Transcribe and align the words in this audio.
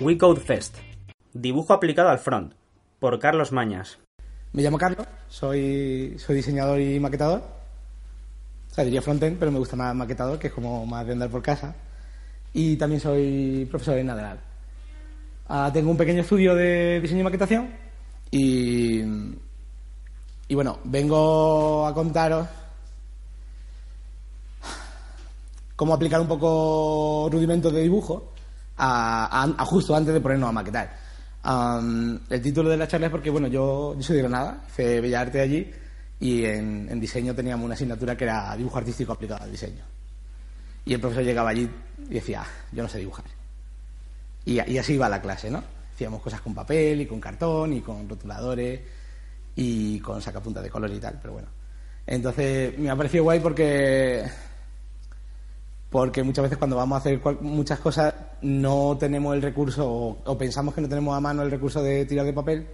We 0.00 0.18
Code 0.18 0.40
Fest. 0.40 0.76
Dibujo 1.32 1.72
aplicado 1.72 2.08
al 2.08 2.18
front. 2.18 2.52
Por 2.98 3.20
Carlos 3.20 3.52
Mañas. 3.52 3.98
Me 4.52 4.62
llamo 4.62 4.76
Carlos, 4.76 5.06
soy, 5.28 6.16
soy 6.18 6.36
diseñador 6.36 6.80
y 6.80 6.98
maquetador. 6.98 7.42
O 8.70 8.74
sea, 8.74 8.82
diría 8.82 9.02
frontend, 9.02 9.38
pero 9.38 9.52
me 9.52 9.58
gusta 9.58 9.76
más 9.76 9.94
maquetador, 9.94 10.38
que 10.40 10.48
es 10.48 10.52
como 10.52 10.84
más 10.84 11.06
de 11.06 11.12
andar 11.12 11.30
por 11.30 11.42
casa. 11.42 11.76
Y 12.52 12.76
también 12.76 13.00
soy 13.00 13.68
profesor 13.70 13.96
en 13.98 14.06
Naderal. 14.06 14.40
Ah, 15.48 15.70
tengo 15.72 15.92
un 15.92 15.96
pequeño 15.96 16.22
estudio 16.22 16.56
de 16.56 17.00
diseño 17.00 17.20
y 17.20 17.24
maquetación 17.24 17.68
y, 18.30 19.00
y 20.48 20.54
bueno, 20.54 20.78
vengo 20.84 21.86
a 21.86 21.94
contaros 21.94 22.48
cómo 25.76 25.94
aplicar 25.94 26.20
un 26.20 26.28
poco 26.28 27.28
rudimentos 27.30 27.72
de 27.72 27.82
dibujo 27.82 28.33
a, 28.76 29.42
a- 29.42 29.62
a 29.62 29.64
justo 29.64 29.94
antes 29.94 30.12
de 30.14 30.20
ponernos 30.20 30.48
a 30.48 30.52
maquetar. 30.52 30.96
Am, 31.42 32.18
el 32.30 32.40
título 32.40 32.70
de 32.70 32.76
la 32.76 32.88
charla 32.88 33.06
es 33.06 33.10
porque, 33.12 33.30
bueno, 33.30 33.48
yo, 33.48 33.94
yo 33.96 34.02
soy 34.02 34.16
de 34.16 34.22
Granada, 34.22 34.64
hice 34.68 35.00
Bellas 35.00 35.34
allí 35.34 35.70
y 36.20 36.44
en, 36.44 36.98
diseño 37.00 37.34
teníamos 37.34 37.64
una 37.66 37.74
asignatura 37.74 38.16
que 38.16 38.24
era 38.24 38.56
dibujo 38.56 38.78
artístico 38.78 39.12
aplicado 39.12 39.44
al 39.44 39.50
diseño. 39.50 39.84
Y 40.86 40.94
el 40.94 41.00
profesor 41.00 41.24
llegaba 41.24 41.50
allí 41.50 41.68
y 42.08 42.14
decía, 42.14 42.42
"Ah, 42.42 42.50
yo 42.72 42.82
no 42.82 42.88
sé 42.88 42.98
dibujar. 42.98 43.24
Y, 44.44 44.60
y 44.70 44.78
así 44.78 44.94
iba 44.94 45.08
la 45.08 45.20
clase, 45.22 45.50
¿no? 45.50 45.62
Hacíamos 45.94 46.20
cosas 46.22 46.40
con 46.40 46.54
papel 46.54 47.00
y 47.02 47.06
con 47.06 47.20
cartón 47.20 47.72
y 47.72 47.80
con 47.80 48.08
rotuladores 48.08 48.80
y 49.56 50.00
con 50.00 50.20
sacapuntas 50.20 50.62
de 50.62 50.70
color 50.70 50.90
y 50.92 50.98
tal, 50.98 51.18
pero 51.20 51.34
bueno. 51.34 51.48
Entonces 52.06 52.76
me 52.78 52.90
ha 52.90 52.96
parecido 52.96 53.24
guay 53.24 53.40
porque 53.40 54.24
porque 55.94 56.24
muchas 56.24 56.42
veces 56.42 56.58
cuando 56.58 56.74
vamos 56.74 56.96
a 56.96 56.98
hacer 56.98 57.20
muchas 57.40 57.78
cosas 57.78 58.12
no 58.42 58.96
tenemos 58.98 59.32
el 59.32 59.40
recurso 59.40 60.18
o, 60.24 60.36
pensamos 60.36 60.74
que 60.74 60.80
no 60.80 60.88
tenemos 60.88 61.16
a 61.16 61.20
mano 61.20 61.42
el 61.42 61.52
recurso 61.52 61.80
de 61.84 62.04
tirar 62.04 62.26
de 62.26 62.32
papel 62.32 62.66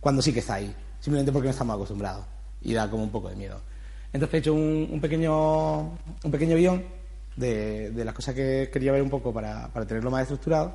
cuando 0.00 0.20
sí 0.20 0.32
que 0.32 0.40
está 0.40 0.54
ahí, 0.54 0.74
simplemente 0.98 1.30
porque 1.30 1.46
no 1.46 1.52
estamos 1.52 1.76
acostumbrados 1.76 2.26
y 2.60 2.72
da 2.72 2.90
como 2.90 3.04
un 3.04 3.10
poco 3.10 3.28
de 3.28 3.36
miedo. 3.36 3.60
Entonces 4.12 4.34
he 4.34 4.38
hecho 4.38 4.54
un, 4.54 4.98
pequeño 5.00 5.82
un 5.82 6.30
pequeño 6.32 6.56
guion 6.56 6.84
de, 7.36 7.92
las 8.04 8.12
cosas 8.12 8.34
que 8.34 8.70
quería 8.72 8.90
ver 8.90 9.02
un 9.02 9.10
poco 9.10 9.32
para, 9.32 9.68
para 9.68 9.86
tenerlo 9.86 10.10
más 10.10 10.22
estructurado 10.22 10.74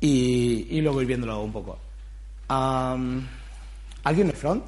y, 0.00 0.66
y 0.70 0.80
luego 0.80 1.02
ir 1.02 1.06
viéndolo 1.06 1.40
un 1.40 1.52
poco. 1.52 1.78
¿Alguien 2.48 4.30
es 4.30 4.36
front? 4.36 4.64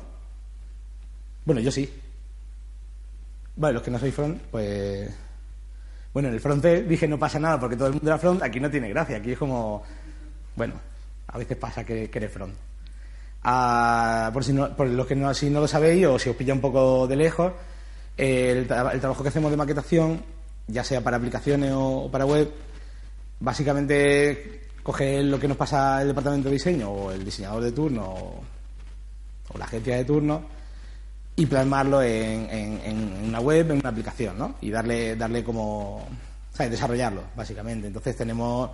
Bueno, 1.44 1.60
yo 1.60 1.72
sí. 1.72 1.92
Vale, 3.56 3.74
los 3.74 3.82
que 3.82 3.90
no 3.90 3.98
soy 3.98 4.12
front, 4.12 4.40
pues... 4.52 5.26
Bueno, 6.12 6.28
en 6.28 6.34
el 6.34 6.40
front 6.40 6.64
dije 6.64 7.06
no 7.06 7.18
pasa 7.18 7.38
nada 7.38 7.60
porque 7.60 7.76
todo 7.76 7.88
el 7.88 7.94
mundo 7.94 8.08
era 8.08 8.18
front, 8.18 8.42
aquí 8.42 8.60
no 8.60 8.70
tiene 8.70 8.88
gracia, 8.88 9.18
aquí 9.18 9.32
es 9.32 9.38
como... 9.38 9.82
Bueno, 10.56 10.74
a 11.26 11.38
veces 11.38 11.56
pasa 11.56 11.84
que, 11.84 12.10
que 12.10 12.18
eres 12.18 12.32
front. 12.32 12.54
Ah, 13.44 14.30
por, 14.32 14.42
si 14.42 14.52
no, 14.52 14.74
por 14.74 14.88
los 14.88 15.06
que 15.06 15.14
no, 15.14 15.32
si 15.34 15.50
no 15.50 15.60
lo 15.60 15.68
sabéis 15.68 16.06
o 16.06 16.18
si 16.18 16.30
os 16.30 16.36
pilla 16.36 16.54
un 16.54 16.60
poco 16.60 17.06
de 17.06 17.16
lejos, 17.16 17.52
el, 18.16 18.58
el 18.58 18.66
trabajo 18.66 19.22
que 19.22 19.28
hacemos 19.28 19.50
de 19.50 19.56
maquetación, 19.56 20.22
ya 20.66 20.82
sea 20.82 21.00
para 21.02 21.18
aplicaciones 21.18 21.72
o, 21.74 22.08
para 22.10 22.26
web, 22.26 22.50
básicamente 23.40 24.68
coger 24.82 25.24
lo 25.24 25.38
que 25.38 25.48
nos 25.48 25.56
pasa 25.56 26.02
el 26.02 26.08
departamento 26.08 26.48
de 26.48 26.54
diseño 26.54 26.90
o 26.90 27.12
el 27.12 27.24
diseñador 27.24 27.62
de 27.62 27.72
turno 27.72 28.04
o 29.48 29.58
la 29.58 29.66
agencia 29.66 29.96
de 29.96 30.04
turno 30.04 30.57
y 31.38 31.46
plasmarlo 31.46 32.02
en, 32.02 33.24
una 33.28 33.38
web, 33.38 33.70
en 33.70 33.78
una 33.78 33.90
aplicación, 33.90 34.36
¿no? 34.36 34.56
Y 34.60 34.70
darle, 34.70 35.14
darle 35.14 35.44
como, 35.44 36.04
¿sabes? 36.52 36.72
Desarrollarlo, 36.72 37.22
básicamente. 37.36 37.86
Entonces 37.86 38.16
tenemos, 38.16 38.70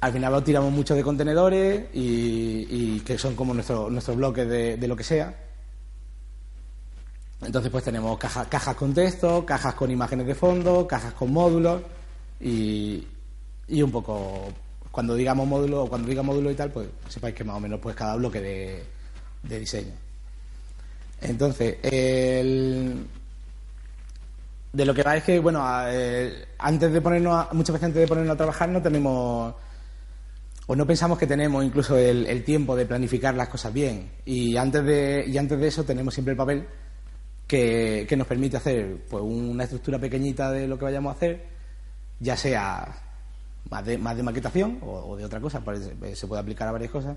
al 0.00 0.12
final 0.12 0.32
lo 0.32 0.42
tiramos 0.44 0.70
mucho 0.70 0.94
de 0.94 1.02
contenedores 1.02 1.86
y, 1.92 3.00
que 3.00 3.18
son 3.18 3.34
como 3.34 3.54
nuestro- 3.54 3.90
nuestros 3.90 4.16
bloques 4.16 4.48
de, 4.48 4.76
de 4.76 4.86
lo 4.86 4.94
que 4.94 5.02
sea. 5.02 5.34
Entonces 7.42 7.72
pues 7.72 7.82
tenemos 7.82 8.16
caja- 8.18 8.48
cajas 8.48 8.76
con 8.76 8.94
texto, 8.94 9.44
cajas 9.44 9.74
con 9.74 9.90
imágenes 9.90 10.28
de 10.28 10.36
fondo, 10.36 10.86
cajas 10.86 11.12
con 11.14 11.32
módulos 11.32 11.82
y, 12.40 13.04
un 13.82 13.90
poco, 13.90 14.52
cuando 14.92 15.16
digamos 15.16 15.46
módulo 15.48 15.82
o 15.84 15.88
cuando 15.88 16.08
diga 16.08 16.22
módulo 16.22 16.52
y 16.52 16.54
tal, 16.54 16.70
pues 16.70 16.86
sepáis 17.08 17.34
que 17.34 17.42
más 17.42 17.56
o 17.56 17.60
menos 17.60 17.80
pues 17.80 17.96
cada 17.96 18.14
bloque 18.14 18.40
de 19.42 19.58
diseño. 19.58 19.92
Entonces, 21.20 21.76
el- 21.82 23.06
de 24.72 24.84
lo 24.84 24.94
que 24.94 25.02
va 25.02 25.16
es 25.16 25.24
que, 25.24 25.38
bueno, 25.40 25.64
eh, 25.88 26.46
antes 26.58 26.92
de 26.92 27.00
ponernos, 27.00 27.34
a- 27.34 27.54
muchas 27.54 27.72
veces 27.74 27.86
antes 27.86 28.00
de 28.02 28.06
ponernos 28.06 28.34
a 28.34 28.36
trabajar 28.36 28.68
no 28.68 28.82
tenemos, 28.82 29.54
o 30.66 30.76
no 30.76 30.86
pensamos 30.86 31.18
que 31.18 31.26
tenemos 31.26 31.64
incluso 31.64 31.96
el, 31.96 32.44
tiempo 32.44 32.76
de 32.76 32.86
planificar 32.86 33.34
las 33.34 33.48
cosas 33.48 33.72
bien. 33.72 34.10
Y 34.24 34.56
antes 34.56 34.84
de, 34.84 35.24
y 35.26 35.38
antes 35.38 35.58
de 35.58 35.66
eso 35.68 35.84
tenemos 35.84 36.14
siempre 36.14 36.32
el 36.32 36.36
papel 36.36 36.66
que, 37.46 38.06
que 38.08 38.16
nos 38.16 38.26
permite 38.26 38.58
hacer 38.58 39.04
pues, 39.08 39.22
una 39.24 39.64
estructura 39.64 39.98
pequeñita 39.98 40.50
de 40.52 40.68
lo 40.68 40.78
que 40.78 40.84
vayamos 40.84 41.14
a 41.14 41.16
hacer, 41.16 41.46
ya 42.20 42.36
sea 42.36 43.02
más 43.70 43.84
de, 43.84 43.98
más 43.98 44.16
de 44.16 44.22
maquetación 44.22 44.78
o, 44.82 45.16
de 45.16 45.24
otra 45.24 45.40
cosa, 45.40 45.60
pues, 45.60 45.90
se 46.14 46.26
puede 46.26 46.42
aplicar 46.42 46.68
a 46.68 46.72
varias 46.72 46.90
cosas 46.90 47.16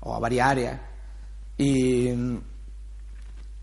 o 0.00 0.14
a 0.14 0.18
varias 0.18 0.46
áreas. 0.48 0.80
Y, 1.58 2.08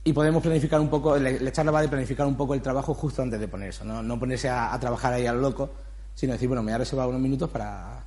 y 0.07 0.13
podemos 0.13 0.41
planificar 0.41 0.79
un 0.79 0.87
poco, 0.87 1.17
la, 1.17 1.31
la 1.31 1.51
charla 1.51 1.69
va 1.69 1.81
de 1.81 1.89
planificar 1.89 2.25
un 2.25 2.37
poco 2.37 2.53
el 2.53 2.61
trabajo 2.61 2.93
justo 2.93 3.21
antes 3.21 3.37
de 3.41 3.49
poner 3.49 3.71
eso, 3.71 3.83
no, 3.83 4.01
no 4.01 4.17
ponerse 4.17 4.47
a, 4.47 4.77
trabajar 4.79 5.11
ahí 5.13 5.25
a 5.25 5.33
lo 5.33 5.41
loco, 5.41 5.69
sino 6.15 6.31
decir, 6.31 6.47
bueno, 6.47 6.63
me 6.63 6.71
voy 6.71 6.75
a 6.75 6.77
reservar 6.77 7.09
unos 7.09 7.19
minutos 7.19 7.49
para, 7.49 8.05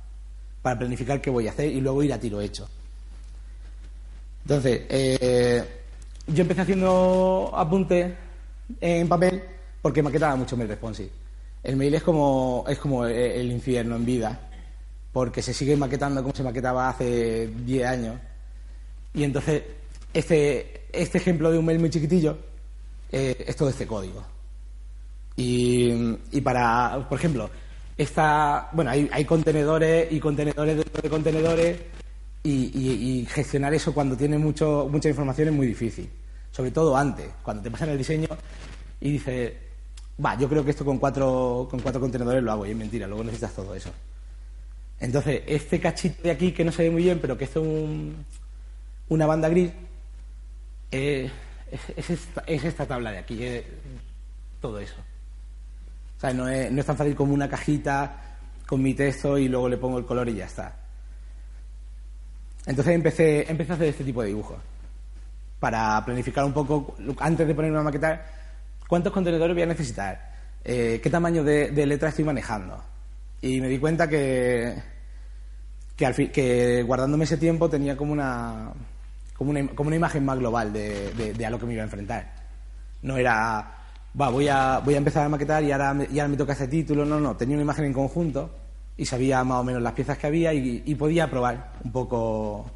para 0.63 0.79
planificar 0.79 1.21
qué 1.21 1.29
voy 1.29 1.47
a 1.47 1.51
hacer 1.51 1.71
y 1.71 1.79
luego 1.79 2.01
ir 2.01 2.11
a 2.11 2.19
tiro 2.19 2.41
hecho. 2.41 2.67
Entonces, 4.41 4.81
eh, 4.89 5.63
yo 6.25 6.41
empecé 6.41 6.61
haciendo 6.61 7.51
apuntes 7.53 8.15
en 8.79 9.07
papel 9.07 9.43
porque 9.79 10.01
maquetaba 10.01 10.35
mucho 10.35 10.57
mail 10.57 10.69
responsive. 10.69 11.11
El 11.61 11.75
mail 11.75 11.93
es 11.93 12.01
como, 12.01 12.65
es 12.67 12.79
como 12.79 13.05
el, 13.05 13.13
el 13.13 13.51
infierno 13.51 13.95
en 13.95 14.05
vida, 14.05 14.39
porque 15.13 15.43
se 15.43 15.53
sigue 15.53 15.77
maquetando 15.77 16.23
como 16.23 16.33
se 16.33 16.41
maquetaba 16.41 16.89
hace 16.89 17.45
10 17.63 17.85
años. 17.85 18.15
Y 19.13 19.23
entonces, 19.23 19.61
este, 20.13 20.83
este 20.91 21.17
ejemplo 21.17 21.51
de 21.51 21.57
un 21.57 21.65
mail 21.65 21.79
muy 21.79 21.89
chiquitillo 21.89 22.37
eh, 23.11 23.43
es 23.47 23.55
todo 23.55 23.69
este 23.69 23.87
código. 23.87 24.23
Y, 25.35 26.17
y 26.31 26.41
para, 26.41 27.05
por 27.07 27.17
ejemplo, 27.17 27.49
esta, 27.97 28.69
bueno, 28.73 28.91
hay, 28.91 29.09
hay 29.11 29.25
contenedores 29.25 30.11
y 30.11 30.19
contenedores 30.19 30.77
dentro 30.77 31.01
de 31.01 31.09
contenedores 31.09 31.77
y, 32.43 33.27
gestionar 33.29 33.73
eso 33.73 33.93
cuando 33.93 34.17
tiene 34.17 34.37
mucho, 34.37 34.87
mucha 34.91 35.09
información 35.09 35.49
es 35.49 35.53
muy 35.53 35.67
difícil. 35.67 36.09
Sobre 36.51 36.71
todo 36.71 36.97
antes, 36.97 37.29
cuando 37.43 37.63
te 37.63 37.71
pasan 37.71 37.89
el 37.89 37.97
diseño 37.97 38.27
y 38.99 39.11
dices, 39.11 39.53
va, 40.23 40.37
yo 40.37 40.49
creo 40.49 40.65
que 40.65 40.71
esto 40.71 40.83
con 40.83 40.97
cuatro, 40.97 41.67
con 41.69 41.79
cuatro 41.79 42.01
contenedores 42.01 42.43
lo 42.43 42.51
hago 42.51 42.65
y 42.65 42.71
es 42.71 42.77
mentira, 42.77 43.07
luego 43.07 43.23
necesitas 43.23 43.53
todo 43.53 43.73
eso. 43.75 43.91
Entonces, 44.99 45.43
este 45.47 45.79
cachito 45.79 46.23
de 46.23 46.31
aquí 46.31 46.51
que 46.51 46.63
no 46.63 46.71
se 46.71 46.83
ve 46.83 46.91
muy 46.91 47.03
bien, 47.03 47.19
pero 47.19 47.37
que 47.37 47.45
es 47.45 47.55
un, 47.55 48.25
una 49.09 49.25
banda 49.25 49.49
gris, 49.49 49.71
eh, 50.91 51.31
es, 51.71 51.81
es 51.95 52.09
esta, 52.09 52.43
es 52.45 52.63
esta 52.63 52.85
tabla 52.85 53.11
de 53.11 53.17
aquí, 53.19 53.43
es 53.43 53.63
todo 54.59 54.79
eso. 54.79 54.99
O 56.17 56.19
sea, 56.19 56.33
no 56.33 56.47
es, 56.47 56.71
no 56.71 56.83
tan 56.83 56.97
fácil 56.97 57.15
como 57.15 57.33
una 57.33 57.49
cajita 57.49 58.37
con 58.67 58.81
mi 58.81 58.93
texto 58.93 59.37
y 59.37 59.47
luego 59.47 59.67
le 59.67 59.77
pongo 59.77 59.97
el 59.97 60.05
color 60.05 60.29
y 60.29 60.35
ya 60.35 60.45
está. 60.45 60.75
Entonces 62.65 62.93
empecé, 62.93 63.49
empecé 63.49 63.71
a 63.71 63.75
hacer 63.75 63.87
este 63.87 64.03
tipo 64.03 64.21
de 64.21 64.27
dibujos. 64.27 64.59
Para 65.59 66.03
planificar 66.05 66.45
un 66.45 66.53
poco, 66.53 66.95
antes 67.19 67.47
de 67.47 67.55
ponerme 67.55 67.79
a 67.79 67.83
maquetar, 67.83 68.25
cuántos 68.87 69.11
contenedores 69.11 69.55
voy 69.55 69.63
a 69.63 69.67
necesitar, 69.67 70.31
Eh, 70.63 70.99
qué 71.01 71.09
tamaño 71.09 71.43
de, 71.43 71.71
de 71.71 71.85
letra 71.87 72.09
estoy 72.09 72.23
manejando. 72.23 72.77
Y 73.41 73.59
me 73.59 73.67
di 73.67 73.79
cuenta 73.79 74.07
que, 74.07 74.75
que 75.97 76.83
guardándome 76.83 77.23
ese 77.23 77.37
tiempo 77.37 77.67
tenía 77.67 77.97
como 77.97 78.13
una, 78.13 78.71
como 79.41 79.49
una, 79.49 79.67
como 79.69 79.87
una 79.87 79.95
imagen 79.95 80.23
más 80.23 80.37
global 80.37 80.71
de, 80.71 81.11
de- 81.13 81.33
de 81.33 81.45
a 81.47 81.49
lo 81.49 81.57
que 81.57 81.65
me 81.65 81.73
iba 81.73 81.81
a 81.81 81.85
enfrentar. 81.85 82.31
No 83.01 83.17
era, 83.17 83.73
va, 84.19 84.29
voy 84.29 84.47
a, 84.47 84.77
voy 84.85 84.93
a 84.93 84.97
empezar 84.99 85.25
a 85.25 85.29
maquetar 85.29 85.63
y 85.63 85.71
ahora, 85.71 85.95
y 86.11 86.19
ahora 86.19 86.27
me 86.27 86.37
toca 86.37 86.53
ese 86.53 86.67
título. 86.67 87.05
No, 87.05 87.19
no, 87.19 87.35
tenía 87.35 87.55
una 87.55 87.63
imagen 87.63 87.85
en 87.85 87.93
conjunto 87.93 88.51
y 88.97 89.03
sabía 89.07 89.43
más 89.43 89.57
o 89.57 89.63
menos 89.63 89.81
las 89.81 89.93
piezas 89.93 90.19
que 90.19 90.27
había 90.27 90.53
y, 90.53 90.83
y 90.85 90.93
podía 90.93 91.27
probar 91.27 91.71
un 91.83 91.91
poco 91.91 92.69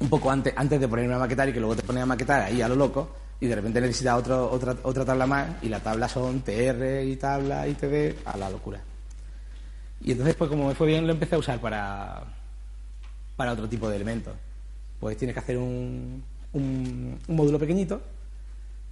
un 0.00 0.08
poco 0.08 0.28
antes, 0.28 0.52
antes 0.56 0.80
de 0.80 0.88
ponerme 0.88 1.14
a 1.14 1.18
maquetar 1.18 1.48
y 1.48 1.52
que 1.52 1.60
luego 1.60 1.76
te 1.76 1.84
pones 1.84 2.02
a 2.02 2.06
maquetar 2.06 2.40
ahí 2.42 2.60
a 2.60 2.66
lo 2.66 2.74
loco 2.74 3.10
y 3.38 3.46
de 3.46 3.54
repente 3.54 3.80
necesitas 3.80 4.18
otro, 4.18 4.50
otra, 4.50 4.74
otra 4.82 5.04
tabla 5.04 5.24
más 5.28 5.50
y 5.62 5.68
la 5.68 5.78
tabla 5.78 6.08
son 6.08 6.40
TR 6.40 7.04
y 7.04 7.14
tabla 7.14 7.68
y 7.68 7.74
TD 7.74 8.16
a 8.24 8.36
la 8.36 8.50
locura. 8.50 8.80
Y 10.00 10.10
entonces 10.10 10.34
pues 10.34 10.50
como 10.50 10.66
me 10.66 10.74
fue 10.74 10.88
bien 10.88 11.06
lo 11.06 11.12
empecé 11.12 11.36
a 11.36 11.38
usar 11.38 11.60
para, 11.60 12.24
para 13.36 13.52
otro 13.52 13.68
tipo 13.68 13.88
de 13.88 13.94
elementos. 13.94 14.34
Pues 15.00 15.16
tienes 15.16 15.34
que 15.34 15.40
hacer 15.40 15.56
un, 15.56 16.22
un, 16.52 17.18
módulo 17.28 17.58
pequeñito, 17.58 18.00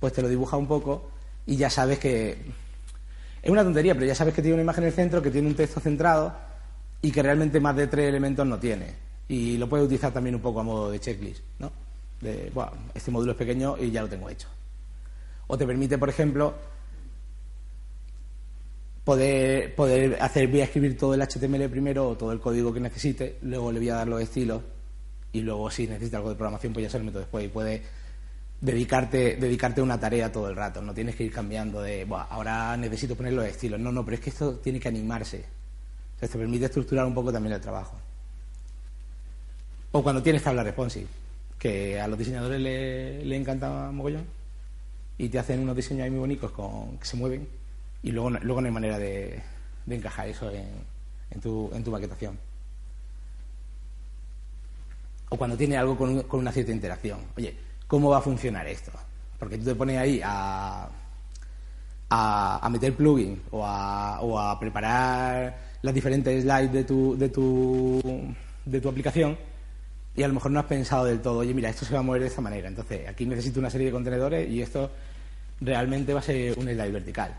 pues 0.00 0.12
te 0.12 0.22
lo 0.22 0.28
dibuja 0.28 0.56
un 0.56 0.66
poco 0.66 1.10
y 1.46 1.56
ya 1.56 1.70
sabes 1.70 1.99
que 1.99 2.38
es 3.43 3.50
una 3.50 3.62
tontería, 3.62 3.94
pero 3.94 4.06
ya 4.06 4.14
sabes 4.14 4.34
que 4.34 4.43
tiene 4.43 4.55
una 4.55 4.62
imagen 4.62 4.84
en 4.84 4.88
el 4.88 4.94
centro, 4.94 5.22
que 5.22 5.31
tiene 5.31 5.49
un 5.49 5.55
texto 5.55 5.81
centrado 5.81 6.34
y 7.02 7.10
que 7.10 7.22
realmente 7.22 7.60
más 7.60 7.76
de 7.76 7.87
tres 7.87 8.08
elementos 8.08 8.46
no 8.46 8.58
tiene 8.58 9.08
y 9.28 9.58
lo 9.58 9.69
puedes 9.69 9.87
utilizar 9.87 10.12
también 10.12 10.34
un 10.34 10.40
poco 10.40 10.60
a 10.60 10.62
modo 10.62 10.90
de 10.90 10.99
checklist, 10.99 11.43
¿no? 11.58 11.70
De, 12.20 12.50
bueno, 12.52 12.72
este 12.94 13.10
módulo 13.10 13.32
es 13.32 13.38
pequeño 13.38 13.76
y 13.78 13.90
ya 13.90 14.02
lo 14.02 14.08
tengo 14.08 14.28
hecho. 14.31 14.49
O 15.46 15.56
te 15.56 15.66
permite, 15.66 15.99
por 15.99 16.08
ejemplo, 16.08 16.55
poder, 19.05 19.75
poder 19.75 20.16
hacer, 20.20 20.49
voy 20.49 20.62
a 20.62 20.64
escribir 20.64 20.96
todo 20.96 21.14
el 21.14 21.20
HTML 21.20 21.69
primero 21.69 22.08
o 22.08 22.16
todo 22.16 22.32
el 22.32 22.40
código 22.40 22.72
que 22.72 22.81
necesite, 22.81 23.38
luego 23.43 23.70
le 23.70 23.78
voy 23.78 23.90
a 23.90 23.96
dar 23.96 24.08
los 24.08 24.20
estilos 24.20 24.62
y 25.32 25.40
luego 25.40 25.70
si 25.70 25.86
necesita 25.86 26.19
algo 26.19 26.30
de 26.30 26.36
programación 26.36 26.72
pues 26.72 26.84
ya 26.84 26.90
se 26.90 26.98
lo 26.98 27.04
meto 27.04 27.19
después 27.19 27.44
y 27.44 27.48
puedes 27.48 27.82
dedicarte, 28.60 29.36
dedicarte 29.36 29.80
a 29.80 29.84
una 29.84 30.00
tarea 30.00 30.32
todo 30.32 30.48
el 30.48 30.56
rato, 30.56 30.82
no 30.82 30.94
tienes 30.94 31.14
que 31.14 31.25
ir 31.25 31.32
cambiando 31.32 31.80
de, 31.82 32.04
bueno, 32.04 32.26
ahora 32.30 32.76
necesito 32.76 33.14
poner 33.14 33.32
los 33.32 33.44
estilos, 33.44 33.78
no, 33.78 33.92
no, 33.92 34.04
pero 34.04 34.16
es 34.16 34.20
que 34.20 34.30
esto 34.30 34.56
tiene 34.56 34.80
que 34.80 34.88
animarse. 34.88 35.44
O 36.16 36.19
sea, 36.19 36.28
te 36.28 36.38
permite 36.38 36.64
estructurar 36.64 37.06
un 37.06 37.14
poco 37.14 37.32
también 37.32 37.54
el 37.54 37.60
trabajo. 37.60 37.96
O 39.92 40.02
cuando 40.02 40.22
tienes 40.22 40.42
tabla 40.42 40.64
responsive, 40.64 41.06
que 41.58 42.00
a 42.00 42.08
los 42.08 42.19
diseñadores 42.19 42.60
le, 42.60 43.36
encanta 43.36 43.90
mogollón 43.92 44.24
y 45.16 45.28
te 45.28 45.38
hacen 45.38 45.60
unos 45.60 45.76
diseños 45.76 46.04
ahí 46.04 46.10
muy 46.10 46.20
bonitos 46.20 46.50
con, 46.50 46.98
que 46.98 47.06
se 47.06 47.16
mueven 47.16 47.48
y 48.02 48.12
luego, 48.12 48.31
luego 48.31 48.60
no 48.60 48.66
hay 48.66 48.72
manera 48.72 48.98
de, 48.98 49.42
de 49.86 49.94
encajar 49.96 50.28
eso 50.28 50.50
en, 50.50 50.69
en, 51.31 51.40
tu, 51.40 51.70
en 51.72 51.82
tu 51.82 51.90
maquetación. 51.90 52.38
O 55.30 55.36
cuando 55.36 55.56
tiene 55.56 55.76
algo 55.76 55.96
con, 55.96 56.22
con 56.22 56.40
una 56.40 56.52
cierta 56.52 56.72
interacción. 56.72 57.20
Oye, 57.36 57.56
¿cómo 57.86 58.10
va 58.10 58.19
a 58.19 58.22
funcionar 58.22 58.66
esto? 58.66 58.92
Porque 59.38 59.58
tú 59.58 59.64
te 59.64 59.75
pones 59.75 59.98
ahí 59.98 60.20
a, 60.25 60.88
a, 62.10 62.69
meter 62.70 62.94
plugin 62.94 63.42
o 63.50 63.64
a, 63.64 64.20
o 64.20 64.38
a 64.38 64.58
preparar 64.58 65.69
las 65.82 65.94
diferentes 65.94 66.42
slides 66.42 66.72
de 66.72 66.84
tu, 66.84 67.16
de, 67.16 67.28
tu, 67.28 68.34
de 68.64 68.80
tu 68.80 68.88
aplicación 68.88 69.36
y 70.16 70.22
a 70.25 70.28
lo 70.28 70.34
mejor 70.34 70.50
no 70.50 70.58
has 70.58 70.66
pensado 70.66 71.04
del 71.04 71.20
todo, 71.20 71.38
oye, 71.38 71.54
mira, 71.54 71.69
esto 71.69 71.84
se 71.84 71.94
va 71.94 72.00
a 72.00 72.02
mover 72.02 72.22
de 72.22 72.26
esta 72.26 72.40
manera. 72.40 72.66
Entonces, 72.66 73.06
aquí 73.08 73.24
necesito 73.24 73.60
una 73.60 73.70
serie 73.70 73.86
de 73.86 73.92
contenedores 73.92 74.50
y 74.50 74.60
esto 74.60 74.90
realmente 75.60 76.12
va 76.12 76.19
a 76.19 76.22
ser 76.24 76.58
un 76.58 76.64
slide 76.64 76.90
vertical. 76.90 77.36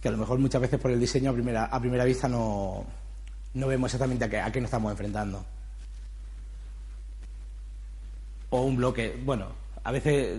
Que 0.00 0.06
a 0.06 0.12
lo 0.12 0.18
mejor 0.18 0.38
muchas 0.38 0.60
veces 0.60 0.78
por 0.78 0.92
el 0.92 1.00
diseño 1.00 1.30
a 1.30 1.34
primera, 1.34 1.64
a 1.64 1.80
primera 1.80 2.04
vista 2.04 2.28
no, 2.28 2.84
no 3.54 3.66
vemos 3.66 3.88
exactamente 3.88 4.24
a 4.24 4.30
qué, 4.30 4.38
a 4.38 4.52
qué 4.52 4.60
nos 4.60 4.68
estamos 4.68 4.92
enfrentando. 4.92 5.44
O 8.50 8.62
un 8.62 8.76
bloque, 8.76 9.16
bueno, 9.24 9.46
a 9.84 9.92
veces 9.92 10.38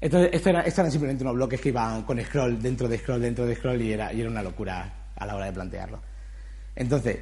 esto, 0.00 0.18
esto, 0.22 0.50
era- 0.50 0.62
esto 0.62 0.80
eran 0.80 0.92
simplemente 0.92 1.24
unos 1.24 1.34
bloques 1.34 1.60
que 1.60 1.70
iban 1.70 2.02
con 2.04 2.20
scroll 2.24 2.60
dentro 2.62 2.88
de 2.88 2.98
scroll 2.98 3.20
dentro 3.20 3.46
de 3.46 3.56
scroll 3.56 3.80
y 3.82 3.92
era, 3.92 4.12
y 4.12 4.20
era 4.20 4.30
una 4.30 4.42
locura 4.42 5.10
a 5.16 5.26
la 5.26 5.34
hora 5.34 5.46
de 5.46 5.52
plantearlo. 5.52 6.00
Entonces, 6.76 7.18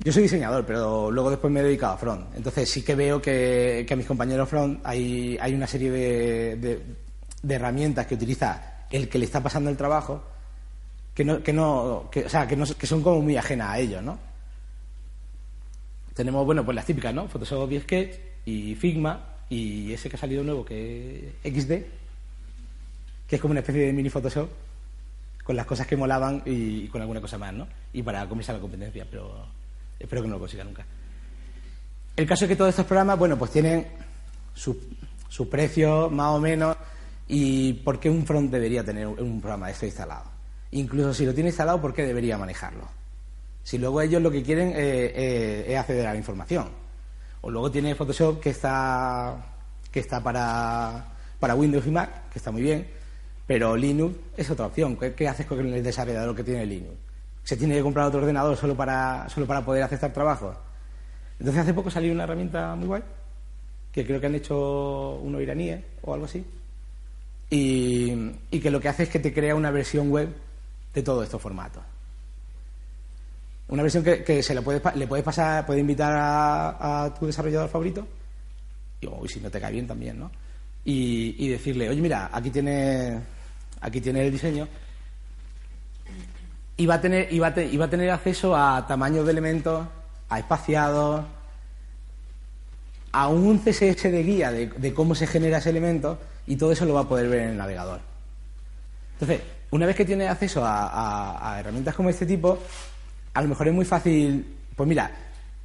yo 0.00 0.12
soy 0.12 0.24
diseñador, 0.24 0.66
pero 0.66 1.10
luego 1.10 1.30
después 1.30 1.52
me 1.52 1.60
he 1.60 1.62
dedicado 1.62 1.94
a 1.94 1.96
front. 1.96 2.34
Entonces 2.36 2.68
sí 2.70 2.82
que 2.82 2.94
veo 2.94 3.22
que, 3.22 3.84
que 3.86 3.94
a 3.94 3.96
mis 3.96 4.06
compañeros 4.06 4.48
front 4.48 4.80
hay, 4.84 5.38
hay 5.40 5.54
una 5.54 5.66
serie 5.66 5.90
de, 5.90 6.56
de- 7.42 7.54
herramientas 7.54 8.06
que 8.06 8.14
utiliza 8.14 8.86
el 8.90 9.08
que 9.08 9.18
le 9.18 9.24
está 9.26 9.42
pasando 9.42 9.70
el 9.70 9.76
trabajo 9.76 10.22
que 11.14 11.24
no, 11.24 11.42
que 11.42 11.52
no, 11.52 12.08
que, 12.10 12.24
o 12.26 12.28
sea, 12.28 12.46
que, 12.46 12.56
no, 12.56 12.64
que 12.66 12.86
son 12.86 13.02
como 13.02 13.20
muy 13.22 13.36
ajenas 13.36 13.70
a 13.70 13.78
ellos, 13.78 14.02
¿no? 14.02 14.18
Tenemos, 16.14 16.46
bueno, 16.46 16.64
pues 16.64 16.74
las 16.74 16.86
típicas, 16.86 17.12
¿no? 17.12 17.28
Photoshop 17.28 17.70
y 17.72 17.80
Sketch 17.80 18.14
y 18.46 18.74
Figma 18.76 19.34
y 19.48 19.92
ese 19.92 20.08
que 20.08 20.16
ha 20.16 20.18
salido 20.18 20.42
nuevo 20.42 20.64
que 20.64 21.34
es 21.42 21.52
XD, 21.54 21.72
que 23.26 23.36
es 23.36 23.40
como 23.40 23.52
una 23.52 23.60
especie 23.60 23.86
de 23.86 23.92
mini 23.92 24.10
Photoshop 24.10 24.48
con 25.42 25.56
las 25.56 25.66
cosas 25.66 25.86
que 25.86 25.96
molaban 25.96 26.42
y, 26.46 26.88
con 26.88 27.00
alguna 27.00 27.20
cosa 27.20 27.36
más, 27.36 27.52
¿no? 27.52 27.66
Y 27.92 28.02
para 28.02 28.26
comerse 28.28 28.52
a 28.52 28.54
la 28.54 28.60
competencia, 28.60 29.06
pero 29.10 29.46
espero 29.98 30.22
que 30.22 30.28
no 30.28 30.34
lo 30.34 30.40
consiga 30.40 30.64
nunca. 30.64 30.86
El 32.16 32.26
caso 32.26 32.44
es 32.44 32.48
que 32.48 32.56
todos 32.56 32.70
estos 32.70 32.86
programas, 32.86 33.18
bueno, 33.18 33.36
pues 33.36 33.50
tienen 33.50 33.86
su, 34.54 34.80
su 35.28 35.48
precio 35.50 36.08
más 36.10 36.28
o 36.28 36.40
menos 36.40 36.76
y 37.28 37.74
por 37.74 38.00
qué 38.00 38.08
un 38.08 38.24
front 38.24 38.50
debería 38.50 38.84
tener 38.84 39.06
un 39.06 39.40
programa 39.40 39.66
de 39.66 39.72
esto 39.72 39.84
instalado. 39.84 40.30
Incluso 40.70 41.12
si 41.12 41.26
lo 41.26 41.34
tiene 41.34 41.50
instalado, 41.50 41.80
¿por 41.80 41.92
qué 41.92 42.02
debería 42.02 42.38
manejarlo? 42.38 42.88
Si 43.64 43.78
luego 43.78 44.00
ellos 44.02 44.20
lo 44.20 44.30
que 44.30 44.42
quieren 44.42 44.68
eh, 44.68 44.74
eh, 44.76 45.64
es 45.68 45.78
acceder 45.78 46.06
a 46.06 46.12
la 46.12 46.18
información. 46.18 46.68
O 47.40 47.50
luego 47.50 47.70
tiene 47.70 47.94
Photoshop 47.94 48.38
que 48.40 48.50
está, 48.50 49.36
que 49.90 50.00
está 50.00 50.22
para, 50.22 51.06
para 51.40 51.54
Windows 51.54 51.86
y 51.86 51.90
Mac, 51.90 52.28
que 52.30 52.38
está 52.38 52.50
muy 52.50 52.62
bien, 52.62 52.86
pero 53.46 53.74
Linux 53.74 54.16
es 54.36 54.50
otra 54.50 54.66
opción. 54.66 54.96
¿Qué, 54.96 55.14
qué 55.14 55.28
haces 55.28 55.46
con 55.46 55.60
el 55.60 55.82
desarrollador 55.82 56.36
que 56.36 56.44
tiene 56.44 56.66
Linux? 56.66 56.94
¿Se 57.42 57.56
tiene 57.56 57.74
que 57.74 57.82
comprar 57.82 58.06
otro 58.06 58.20
ordenador 58.20 58.56
solo 58.56 58.76
para, 58.76 59.28
solo 59.28 59.46
para 59.46 59.64
poder 59.64 59.82
aceptar 59.82 60.12
trabajos? 60.12 60.56
Entonces 61.38 61.62
hace 61.62 61.74
poco 61.74 61.90
salió 61.90 62.12
una 62.12 62.24
herramienta 62.24 62.74
muy 62.74 62.86
guay, 62.86 63.02
que 63.92 64.06
creo 64.06 64.20
que 64.20 64.26
han 64.26 64.34
hecho 64.34 65.16
unos 65.22 65.40
iraníes 65.40 65.82
o 66.02 66.12
algo 66.12 66.26
así, 66.26 66.44
y, 67.48 68.12
y 68.50 68.60
que 68.60 68.70
lo 68.70 68.80
que 68.80 68.88
hace 68.88 69.04
es 69.04 69.08
que 69.08 69.18
te 69.18 69.32
crea 69.32 69.54
una 69.54 69.70
versión 69.70 70.10
web 70.10 70.28
de 70.92 71.02
todos 71.02 71.24
estos 71.24 71.40
formatos. 71.40 71.82
Una 73.68 73.82
versión 73.82 74.04
que, 74.04 74.22
que 74.22 74.42
se 74.42 74.54
le 74.54 74.60
puedes, 74.62 74.80
pa- 74.82 74.94
le 74.94 75.06
puedes 75.06 75.24
pasar, 75.24 75.64
puedes 75.64 75.80
invitar 75.80 76.12
a, 76.16 77.14
tu 77.18 77.26
desarrollador 77.26 77.68
favorito, 77.70 78.06
y, 79.00 79.08
si 79.28 79.40
no 79.40 79.50
te 79.50 79.60
cae 79.60 79.72
bien 79.72 79.86
también, 79.86 80.18
¿no? 80.18 80.30
Y, 80.84 81.34
y 81.38 81.48
decirle, 81.48 81.88
oye, 81.88 82.00
mira, 82.02 82.28
aquí 82.32 82.50
tiene, 82.50 83.18
aquí 83.80 84.00
tiene 84.02 84.24
el 84.26 84.30
diseño, 84.32 84.68
y 86.76 86.86
va 86.86 86.94
a 86.94 87.00
tener, 87.00 87.32
y 87.32 87.38
va 87.38 87.48
a 87.48 87.54
te- 87.54 87.66
y 87.66 87.80
a 87.80 87.90
tener 87.90 88.10
acceso 88.10 88.54
a 88.54 88.86
tamaños 88.86 89.24
de 89.24 89.32
elementos, 89.32 89.86
a 90.28 90.38
espaciados, 90.38 91.24
a 93.12 93.28
un 93.28 93.58
CSS 93.60 94.10
de 94.10 94.22
guía 94.22 94.50
de, 94.52 94.68
cómo 94.92 95.14
se 95.14 95.26
genera 95.26 95.58
ese 95.58 95.70
elemento, 95.70 96.18
y 96.46 96.56
todo 96.56 96.72
eso 96.72 96.84
lo 96.84 96.94
va 96.94 97.00
a 97.02 97.08
poder 97.08 97.28
ver 97.28 97.42
en 97.42 97.50
el 97.50 97.56
navegador. 97.56 98.00
Entonces, 99.14 99.40
una 99.70 99.86
vez 99.86 99.96
que 99.96 100.04
tienes 100.04 100.28
acceso 100.28 100.62
a 100.66 101.56
herramientas 101.60 101.94
como 101.94 102.10
este 102.10 102.26
tipo, 102.26 102.58
a 103.34 103.42
lo 103.42 103.48
mejor 103.48 103.68
es 103.68 103.74
muy 103.74 103.84
fácil, 103.84 104.56
pues 104.74 104.88
mira, 104.88 105.10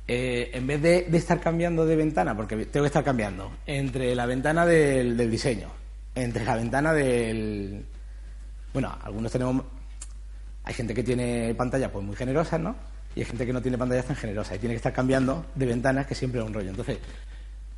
eh, 0.08 0.50
en 0.54 0.66
vez 0.66 0.82
de, 0.82 1.08
estar 1.14 1.40
cambiando 1.40 1.86
de 1.86 1.96
ventana, 1.96 2.36
porque 2.36 2.56
tengo 2.66 2.84
que 2.84 2.88
estar 2.88 3.04
cambiando, 3.04 3.52
entre 3.68 4.16
la 4.16 4.26
ventana 4.26 4.66
del, 4.66 5.16
diseño, 5.30 5.70
entre 6.16 6.44
la 6.44 6.56
ventana 6.56 6.94
del... 6.94 7.86
Bueno, 8.74 8.98
algunos 9.04 9.32
tenemos... 9.32 9.64
Hay 10.64 10.74
gente 10.74 10.94
que 10.96 11.04
tiene 11.04 11.54
pantallas 11.56 11.92
pues 11.92 12.04
muy 12.04 12.16
generosas, 12.16 12.60
¿no? 12.60 12.76
Y 13.16 13.20
hay 13.20 13.26
gente 13.26 13.46
que 13.46 13.54
no 13.54 13.62
tiene 13.62 13.78
pantallas 13.78 14.06
tan 14.06 14.16
generosas 14.16 14.56
y 14.56 14.60
tiene 14.60 14.74
que 14.74 14.78
estar 14.78 14.94
cambiando 14.94 15.46
de 15.54 15.66
ventanas, 15.66 16.08
que 16.08 16.16
siempre 16.16 16.42
es 16.42 16.48
un 16.48 16.54
rollo. 16.54 16.70
Entonces, 16.72 16.98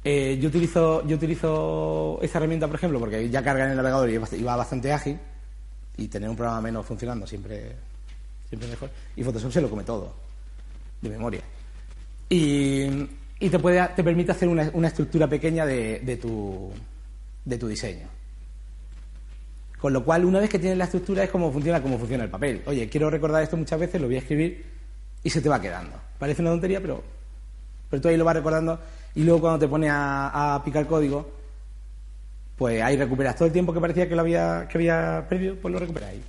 eh, 0.04 0.38
yo 0.42 0.50
utilizo 0.50 1.06
yo 1.06 1.16
utilizo 1.16 2.20
esta 2.22 2.38
herramienta, 2.38 2.68
por 2.68 2.78
ejemplo, 2.78 3.00
porque 3.00 3.30
ya 3.30 3.44
carga 3.44 3.66
en 3.66 3.72
el 3.72 3.78
navegador 3.78 4.10
y 4.10 4.44
va 4.44 4.56
bastante 4.56 4.92
ágil 4.92 5.20
y 5.98 6.08
tener 6.08 6.30
un 6.30 6.36
programa 6.36 6.62
menos 6.62 6.86
funcionando 6.86 7.28
siempre 7.28 7.76
Y 9.16 9.24
Photoshop 9.24 9.52
se 9.52 9.62
lo 9.62 9.70
come 9.70 9.84
todo 9.84 10.32
de 11.02 11.10
memoria. 11.10 11.42
Y, 12.30 12.88
te 13.40 13.60
puede 13.60 13.86
te 13.96 14.04
permite 14.04 14.32
hacer 14.32 14.48
una, 14.48 14.88
estructura 14.88 15.28
pequeña 15.28 15.66
de, 15.66 16.20
tu 16.22 16.72
de 17.44 17.58
tu 17.58 17.68
diseño. 17.68 18.08
Con 19.80 19.94
lo 19.94 20.04
cual, 20.04 20.26
una 20.26 20.40
vez 20.40 20.50
que 20.50 20.60
tienes 20.60 20.78
la 20.78 20.84
estructura, 20.84 21.24
es 21.24 21.30
como 21.32 21.52
funciona, 21.52 21.82
como 21.82 21.98
funciona 21.98 22.24
el 22.24 22.30
papel. 22.30 22.62
Oye, 22.68 22.88
quiero 22.88 23.10
recordar 23.10 23.42
esto 23.42 23.58
muchas 23.58 23.80
veces, 23.80 24.00
lo 24.00 24.08
voy 24.08 24.16
a 24.18 24.20
escribir 24.20 24.64
y 25.24 25.30
se 25.30 25.42
te 25.42 25.50
va 25.50 25.60
quedando. 25.60 26.00
Parece 26.20 26.44
una 26.44 26.52
tontería, 26.52 26.80
pero, 26.80 27.04
pero 27.90 28.02
tú 28.02 28.08
ahí 28.08 28.16
lo 28.16 28.24
vas 28.24 28.36
recordando 28.36 28.80
y 29.16 29.24
luego 29.24 29.42
cuando 29.42 29.60
te 29.60 29.68
pones 29.68 29.90
a, 29.90 30.56
a 30.56 30.64
picar 30.64 30.86
código, 30.86 31.32
pues 32.56 32.80
ahí 32.80 32.96
recuperas 32.96 33.36
todo 33.36 33.48
el 33.48 33.52
tiempo 33.52 33.74
que 33.74 33.82
parecía 33.82 34.08
que 34.08 34.16
lo 34.16 34.22
había, 34.22 34.68
que 34.70 34.78
había 34.78 35.26
perdido, 35.28 35.56
pues 35.56 35.74
lo 35.74 35.80
recuperas 35.80 36.12
ahí. 36.12 36.24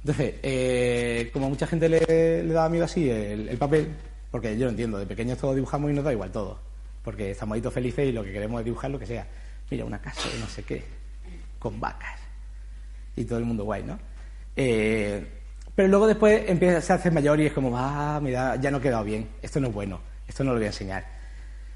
Entonces, 0.00 0.34
eh, 0.42 1.30
como 1.32 1.46
a 1.46 1.48
mucha 1.50 1.66
gente 1.66 1.88
le, 1.88 2.42
le 2.42 2.52
daba 2.52 2.68
miedo 2.68 2.84
así 2.84 3.08
el, 3.10 3.48
el 3.48 3.58
papel, 3.58 3.88
porque 4.30 4.56
yo 4.56 4.64
lo 4.64 4.70
entiendo, 4.70 4.98
de 4.98 5.06
pequeños 5.06 5.38
todos 5.38 5.54
dibujamos 5.54 5.90
y 5.90 5.94
nos 5.94 6.04
da 6.04 6.12
igual 6.12 6.30
todo, 6.32 6.58
porque 7.04 7.32
estamos 7.32 7.54
ahí 7.54 7.60
todos 7.60 7.74
felices 7.74 8.08
y 8.08 8.12
lo 8.12 8.24
que 8.24 8.32
queremos 8.32 8.60
es 8.60 8.64
dibujar 8.64 8.90
lo 8.90 8.98
que 8.98 9.06
sea. 9.06 9.26
Mira, 9.70 9.84
una 9.84 10.00
casa 10.00 10.28
de 10.28 10.38
no 10.38 10.46
sé 10.46 10.62
qué, 10.62 10.82
con 11.58 11.78
vacas, 11.78 12.18
y 13.14 13.24
todo 13.24 13.38
el 13.38 13.44
mundo 13.44 13.64
guay, 13.64 13.82
¿no? 13.82 13.98
Eh, 14.56 15.24
Pero 15.74 15.88
luego 15.88 16.06
después 16.06 16.48
empieza 16.48 16.94
a 16.94 16.96
hacer 16.96 17.12
mayor 17.12 17.38
y 17.40 17.46
es 17.46 17.52
como, 17.52 17.76
ah, 17.76 18.18
mira, 18.22 18.56
ya 18.56 18.70
no 18.70 18.78
ha 18.78 18.80
quedado 18.80 19.04
bien, 19.04 19.28
esto 19.42 19.60
no 19.60 19.68
es 19.68 19.74
bueno, 19.74 20.00
esto 20.26 20.42
no 20.44 20.50
lo 20.52 20.56
voy 20.56 20.64
a 20.64 20.68
enseñar. 20.68 21.04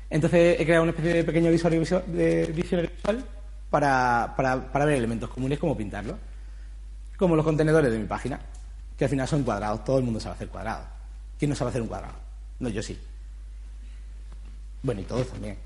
Entonces 0.09 0.61
he 0.61 0.65
creado 0.65 0.83
una 0.83 0.91
especie 0.91 1.13
de 1.13 1.25
pequeño 1.25 1.51
visual, 1.51 2.05
de 2.07 2.47
visual 2.55 2.91
para, 3.71 4.33
para, 4.37 4.73
para 4.73 4.85
ver 4.85 4.97
elementos 4.97 5.29
comunes, 5.29 5.59
como 5.59 5.77
pintarlos. 5.77 6.17
Como 7.17 7.37
los 7.37 7.45
contenedores 7.45 7.93
de 7.93 7.99
mi 7.99 8.07
página, 8.07 8.41
que 8.97 9.05
al 9.05 9.11
final 9.11 9.29
son 9.29 9.43
cuadrados, 9.43 9.85
todo 9.85 9.99
el 9.99 10.05
mundo 10.05 10.21
sabe 10.21 10.35
hacer 10.35 10.49
cuadrados. 10.49 10.87
¿Quién 11.39 11.51
no 11.51 11.57
sabe 11.57 11.71
hacer 11.71 11.83
un 11.83 11.89
cuadrado? 11.89 12.15
No, 12.61 12.69
yo 12.69 12.83
sí. 12.83 12.99
Bueno, 14.83 15.01
y 15.01 15.05
todos 15.05 15.29
también. 15.29 15.57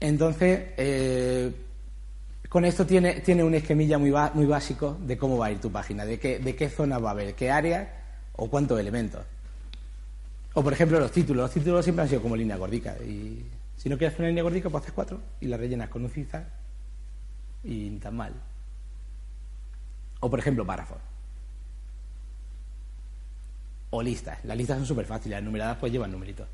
Entonces, 0.00 0.70
eh, 0.76 1.52
con 2.48 2.64
esto 2.64 2.86
tiene, 2.86 3.20
tiene 3.20 3.42
un 3.42 3.54
esquemilla 3.54 3.98
muy, 3.98 4.12
muy 4.34 4.46
básico 4.46 4.98
de 5.00 5.16
cómo 5.16 5.38
va 5.38 5.46
a 5.46 5.50
ir 5.52 5.60
tu 5.60 5.70
página, 5.70 6.04
de 6.04 6.18
qué, 6.18 6.38
de 6.38 6.54
qué 6.54 6.68
zona 6.68 6.98
va 6.98 7.10
a 7.10 7.12
haber, 7.12 7.34
qué 7.34 7.50
área 7.50 8.04
o 8.34 8.48
cuántos 8.50 8.78
elementos. 8.78 9.24
O, 10.54 10.62
por 10.62 10.72
ejemplo, 10.72 10.98
los 10.98 11.12
títulos. 11.12 11.44
Los 11.44 11.52
títulos 11.52 11.84
siempre 11.84 12.02
han 12.02 12.08
sido 12.08 12.22
como 12.22 12.36
línea 12.36 12.56
gordica. 12.56 12.96
Y 12.98 13.44
si 13.76 13.88
no 13.88 13.98
quieres 13.98 14.18
una 14.18 14.28
línea 14.28 14.42
gordica, 14.42 14.70
pues 14.70 14.82
haces 14.82 14.94
cuatro 14.94 15.20
y 15.40 15.46
la 15.46 15.56
rellenas 15.56 15.88
con 15.88 16.02
un 16.02 16.10
cizar 16.10 16.46
y 17.62 17.90
tan 17.98 18.16
mal. 18.16 18.32
O, 20.26 20.28
por 20.28 20.40
ejemplo, 20.40 20.66
párrafos. 20.66 20.98
O 23.90 24.02
listas. 24.02 24.44
Las 24.44 24.56
listas 24.56 24.78
son 24.78 24.86
súper 24.86 25.06
fáciles. 25.06 25.36
Las 25.36 25.44
numeradas 25.44 25.76
pues 25.78 25.92
llevan 25.92 26.10
numeritos. 26.10 26.48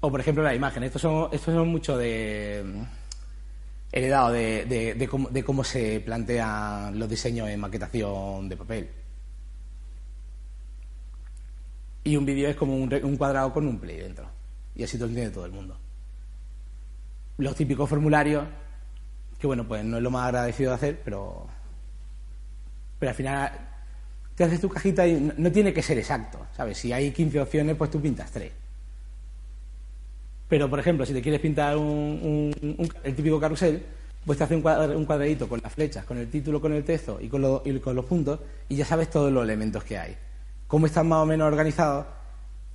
O, 0.00 0.10
por 0.10 0.20
ejemplo, 0.20 0.42
la 0.42 0.54
imagen. 0.54 0.84
Estos 0.84 1.02
son, 1.02 1.28
estos 1.32 1.54
son 1.54 1.68
mucho 1.68 1.98
de 1.98 2.64
heredado 3.92 4.32
de, 4.32 4.94
de, 4.96 5.44
cómo, 5.44 5.64
se 5.64 6.00
plantean 6.00 6.98
los 6.98 7.10
diseños 7.10 7.46
en 7.50 7.60
maquetación 7.60 8.48
de 8.48 8.56
papel. 8.56 8.88
Y 12.04 12.16
un 12.16 12.24
vídeo 12.24 12.48
es 12.48 12.56
como 12.56 12.74
un, 12.74 13.16
cuadrado 13.18 13.52
con 13.52 13.66
un 13.66 13.78
play 13.78 13.98
dentro. 13.98 14.30
Y 14.74 14.82
así 14.82 14.96
lo 14.96 15.04
entiende 15.04 15.30
todo 15.30 15.44
el 15.44 15.52
mundo. 15.52 15.76
Los 17.36 17.54
típicos 17.54 17.86
formularios, 17.86 18.46
que 19.38 19.46
bueno, 19.46 19.68
pues 19.68 19.84
no 19.84 19.98
es 19.98 20.02
lo 20.02 20.10
más 20.10 20.24
agradecido 20.24 20.70
de 20.70 20.76
hacer, 20.76 21.02
pero. 21.04 21.53
Pero 22.98 23.10
al 23.10 23.16
final 23.16 23.52
te 24.34 24.44
haces 24.44 24.60
tu 24.60 24.68
cajita 24.68 25.06
y 25.06 25.32
no, 25.36 25.52
tiene 25.52 25.72
que 25.72 25.82
ser 25.82 25.98
exacto, 25.98 26.46
¿sabes? 26.56 26.78
Si 26.78 26.92
hay 26.92 27.12
15 27.12 27.40
opciones, 27.40 27.76
pues 27.76 27.90
tú 27.90 28.00
pintas 28.00 28.30
3. 28.30 28.52
Pero, 30.48 30.68
por 30.68 30.78
ejemplo, 30.78 31.06
si 31.06 31.12
te 31.12 31.22
quieres 31.22 31.40
pintar 31.40 31.76
un, 31.76 32.52
el 33.02 33.14
típico 33.14 33.40
carrusel, 33.40 33.82
pues 34.24 34.38
te 34.38 34.44
hace 34.44 34.56
un, 34.56 34.62
cuadradito 34.62 35.48
con 35.48 35.60
las 35.62 35.72
flechas, 35.72 36.04
con 36.04 36.18
el 36.18 36.28
título, 36.28 36.60
con 36.60 36.72
el 36.72 36.84
texto 36.84 37.18
y 37.20 37.28
con, 37.28 37.42
los 37.42 38.04
puntos, 38.04 38.40
y 38.68 38.76
ya 38.76 38.84
sabes 38.84 39.10
todos 39.10 39.32
los 39.32 39.44
elementos 39.44 39.84
que 39.84 39.98
hay. 39.98 40.16
Cómo 40.66 40.86
están 40.86 41.08
más 41.08 41.20
o 41.20 41.26
menos 41.26 41.46
organizados. 41.46 42.06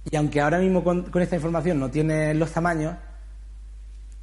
Y 0.10 0.16
aunque 0.16 0.40
ahora 0.42 0.60
mismo 0.60 0.84
con, 0.84 1.12
esta 1.22 1.36
información 1.36 1.80
no 1.80 1.90
tienes 1.90 2.36
los 2.36 2.52
tamaños, 2.52 2.96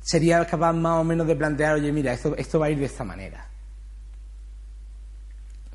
sería 0.00 0.44
capaz 0.46 0.72
más 0.72 1.00
o 1.00 1.04
menos 1.04 1.26
de 1.26 1.36
plantear, 1.36 1.74
oye, 1.74 1.92
mira, 1.92 2.12
esto, 2.12 2.34
esto 2.36 2.58
va 2.58 2.66
a 2.66 2.70
ir 2.70 2.78
de 2.78 2.86
esta 2.86 3.04
manera. 3.04 3.48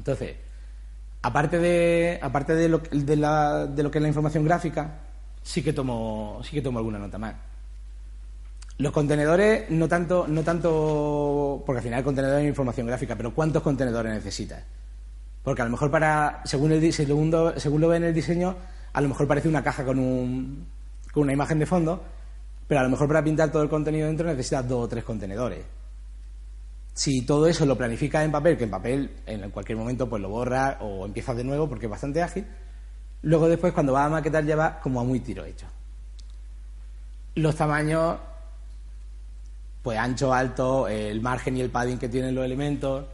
Entonces, 0.01 0.35
aparte 1.21 1.59
de, 1.59 2.17
aparte 2.23 2.55
de 2.55 2.69
lo, 2.69 2.79
de, 2.79 3.15
de 3.15 3.83
lo 3.83 3.91
que 3.91 3.99
es 3.99 4.01
la 4.01 4.07
información 4.07 4.43
gráfica, 4.43 4.97
sí 5.43 5.61
que 5.61 5.73
tomo, 5.73 6.41
sí 6.43 6.53
que 6.53 6.61
tomo 6.63 6.79
alguna 6.79 6.97
nota 6.97 7.19
más. 7.19 7.35
Los 8.79 8.91
contenedores, 8.93 9.69
no 9.69 9.87
tanto, 9.87 10.25
no 10.27 10.41
tanto, 10.41 11.61
porque 11.67 11.77
al 11.77 11.83
final 11.83 11.99
el 11.99 12.03
contenedor 12.03 12.41
es 12.41 12.47
información 12.47 12.87
gráfica, 12.87 13.15
pero 13.15 13.31
¿cuántos 13.35 13.61
contenedores 13.61 14.11
necesitas? 14.11 14.63
Porque 15.43 15.61
a 15.61 15.65
lo 15.65 15.71
mejor 15.71 15.91
para, 15.91 16.41
según, 16.45 16.71
el, 16.71 16.91
segundo, 16.91 17.53
según 17.59 17.81
lo 17.81 17.89
ve 17.89 17.97
en 17.97 18.05
el 18.05 18.13
diseño, 18.15 18.55
a 18.91 19.01
lo 19.01 19.07
mejor 19.07 19.27
parece 19.27 19.47
una 19.47 19.63
caja 19.63 19.85
con, 19.85 19.99
un, 19.99 20.65
con 21.13 21.21
una 21.21 21.33
imagen 21.33 21.59
de 21.59 21.67
fondo, 21.67 22.03
pero 22.67 22.81
a 22.81 22.83
lo 22.83 22.89
mejor 22.89 23.07
para 23.07 23.23
pintar 23.23 23.51
todo 23.51 23.61
el 23.61 23.69
contenido 23.69 24.07
dentro 24.07 24.25
necesitas 24.25 24.67
dos 24.67 24.85
o 24.85 24.87
tres 24.87 25.03
contenedores. 25.03 25.59
Si 26.93 27.25
todo 27.25 27.47
eso 27.47 27.65
lo 27.65 27.77
planificas 27.77 28.25
en 28.25 28.31
papel, 28.31 28.57
que 28.57 28.65
en 28.65 28.69
papel 28.69 29.11
en 29.25 29.49
cualquier 29.51 29.77
momento 29.77 30.09
pues 30.09 30.21
lo 30.21 30.29
borras 30.29 30.77
o 30.81 31.05
empiezas 31.05 31.37
de 31.37 31.43
nuevo 31.43 31.69
porque 31.69 31.85
es 31.85 31.89
bastante 31.89 32.21
ágil, 32.21 32.45
luego 33.21 33.47
después 33.47 33.73
cuando 33.73 33.93
vas 33.93 34.07
a 34.07 34.09
maquetar 34.09 34.45
ya 34.45 34.55
va 34.55 34.79
como 34.79 34.99
a 34.99 35.03
muy 35.03 35.21
tiro 35.21 35.45
hecho. 35.45 35.67
Los 37.35 37.55
tamaños 37.55 38.17
pues 39.81 39.97
ancho, 39.97 40.33
alto, 40.33 40.87
el 40.87 41.21
margen 41.21 41.57
y 41.57 41.61
el 41.61 41.69
padding 41.69 41.97
que 41.97 42.09
tienen 42.09 42.35
los 42.35 42.45
elementos. 42.45 43.05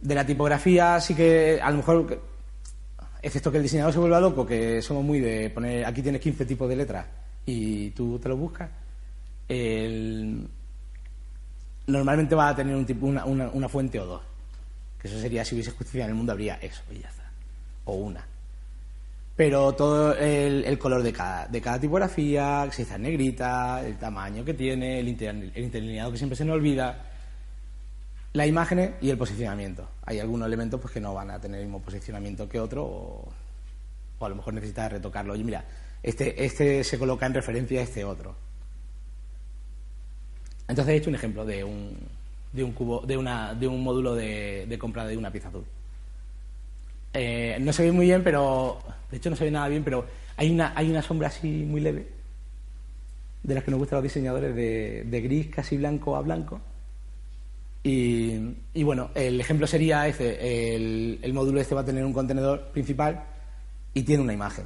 De 0.00 0.14
la 0.14 0.26
tipografía 0.26 1.00
sí 1.00 1.14
que 1.14 1.58
a 1.62 1.70
lo 1.70 1.78
mejor, 1.78 2.20
excepto 3.22 3.50
que 3.50 3.56
el 3.56 3.62
diseñador 3.62 3.92
se 3.92 3.98
vuelva 3.98 4.20
loco, 4.20 4.44
que 4.44 4.82
somos 4.82 5.04
muy 5.04 5.20
de 5.20 5.50
poner, 5.50 5.86
aquí 5.86 6.02
tienes 6.02 6.20
15 6.20 6.44
tipos 6.44 6.68
de 6.68 6.76
letras 6.76 7.06
y 7.46 7.90
tú 7.90 8.18
te 8.18 8.28
lo 8.28 8.36
buscas, 8.36 8.70
normalmente 11.86 12.34
va 12.34 12.48
a 12.48 12.56
tener 12.56 12.74
un 12.74 12.86
tipo, 12.86 13.06
una, 13.06 13.24
una, 13.24 13.68
fuente 13.68 14.00
o 14.00 14.06
dos. 14.06 14.22
Que 15.00 15.08
eso 15.08 15.18
sería, 15.18 15.44
si 15.44 15.54
hubiese 15.54 15.70
justicia 15.70 16.04
en 16.04 16.10
el 16.10 16.16
mundo, 16.16 16.32
habría 16.32 16.56
eso 16.56 16.82
y 16.90 17.00
ya 17.00 17.08
está. 17.08 17.30
O 17.84 17.94
una 17.94 18.24
pero 19.36 19.74
todo 19.74 20.14
el, 20.16 20.78
color 20.78 21.02
de 21.02 21.12
cada, 21.12 21.46
de 21.46 21.60
cada 21.60 21.78
tipografía, 21.78 22.66
si 22.72 22.82
está 22.82 22.94
en 22.94 23.02
negrita, 23.02 23.86
el 23.86 23.98
tamaño 23.98 24.42
que 24.42 24.54
tiene, 24.54 24.98
el, 24.98 25.08
interlineado 25.08 26.10
que 26.10 26.16
siempre 26.16 26.36
se 26.36 26.46
nos 26.46 26.56
olvida, 26.56 27.04
las 28.32 28.46
imágenes 28.46 28.92
y 29.02 29.10
el 29.10 29.18
posicionamiento. 29.18 29.90
Hay 30.06 30.20
algunos 30.20 30.46
elementos 30.46 30.80
pues, 30.80 30.94
que 30.94 31.00
no 31.00 31.12
van 31.12 31.30
a 31.30 31.38
tener 31.38 31.60
el 31.60 31.66
mismo 31.66 31.82
posicionamiento 31.82 32.48
que 32.48 32.58
otro 32.58 32.84
o, 32.84 33.32
a 34.20 34.28
lo 34.30 34.36
mejor 34.36 34.54
necesitas 34.54 34.90
retocarlo. 34.90 35.34
Oye, 35.34 35.44
mira, 35.44 35.64
este, 36.02 36.42
este 36.42 36.82
se 36.82 36.98
coloca 36.98 37.26
en 37.26 37.34
referencia 37.34 37.80
a 37.80 37.82
este 37.82 38.04
otro. 38.04 38.34
Entonces 40.68 40.94
he 40.94 40.96
hecho 40.96 41.10
un 41.10 41.16
ejemplo 41.16 41.44
de 41.44 41.62
un, 41.62 41.96
de 42.52 42.64
un 42.64 42.72
cubo, 42.72 43.00
de, 43.06 43.16
una, 43.16 43.54
de 43.54 43.68
un 43.68 43.82
módulo 43.82 44.14
de, 44.14 44.66
de 44.66 44.78
compra 44.78 45.06
de 45.06 45.16
una 45.16 45.30
pieza 45.30 45.48
azul. 45.48 45.64
Eh, 47.14 47.56
no 47.60 47.72
se 47.72 47.84
ve 47.84 47.92
muy 47.92 48.06
bien, 48.06 48.22
pero. 48.22 48.78
De 49.10 49.16
hecho, 49.16 49.30
no 49.30 49.36
se 49.36 49.44
ve 49.44 49.50
nada 49.50 49.68
bien, 49.68 49.82
pero 49.84 50.04
hay 50.36 50.50
una, 50.50 50.72
hay 50.76 50.90
una 50.90 51.00
sombra 51.00 51.28
así 51.28 51.48
muy 51.48 51.80
leve, 51.80 52.06
de 53.42 53.54
las 53.54 53.64
que 53.64 53.70
nos 53.70 53.78
gustan 53.78 53.98
los 53.98 54.02
diseñadores, 54.02 54.54
de, 54.54 55.20
gris 55.22 55.46
casi 55.46 55.76
blanco 55.76 56.16
a 56.16 56.20
blanco. 56.20 56.60
Y, 57.82 58.82
bueno, 58.82 59.10
el 59.14 59.40
ejemplo 59.40 59.66
sería 59.66 60.06
este: 60.08 60.74
el, 60.74 61.20
el 61.22 61.32
módulo 61.32 61.60
este 61.60 61.74
va 61.74 61.82
a 61.82 61.84
tener 61.84 62.04
un 62.04 62.12
contenedor 62.12 62.68
principal 62.72 63.24
y 63.94 64.02
tiene 64.02 64.24
una 64.24 64.34
imagen. 64.34 64.64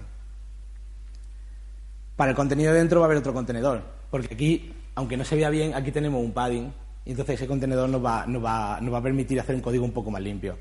Para 2.17 2.31
el 2.31 2.37
contenido 2.37 2.73
dentro 2.73 3.01
va 3.01 3.07
a 3.07 3.09
haber 3.09 3.19
otro 3.19 3.33
contenedor, 3.33 3.85
porque 4.11 4.35
aquí, 4.35 4.73
aunque 5.01 5.17
no 5.17 5.25
se 5.25 5.35
vea 5.37 5.51
bien, 5.51 5.75
aquí 5.75 5.91
tenemos 5.91 6.23
un 6.23 6.33
padding, 6.33 6.73
y 7.05 7.11
entonces 7.11 7.37
ese 7.37 7.47
contenedor 7.47 7.89
nos 7.89 8.05
va, 8.05 8.27
nos 8.27 8.45
va, 8.45 8.79
nos 8.81 8.93
va 8.93 8.99
a 8.99 9.03
permitir 9.03 9.41
hacer 9.41 9.55
un 9.55 9.63
código 9.63 9.85
un 9.85 9.93
poco 9.93 10.11
más 10.11 10.23
limpio. 10.23 10.57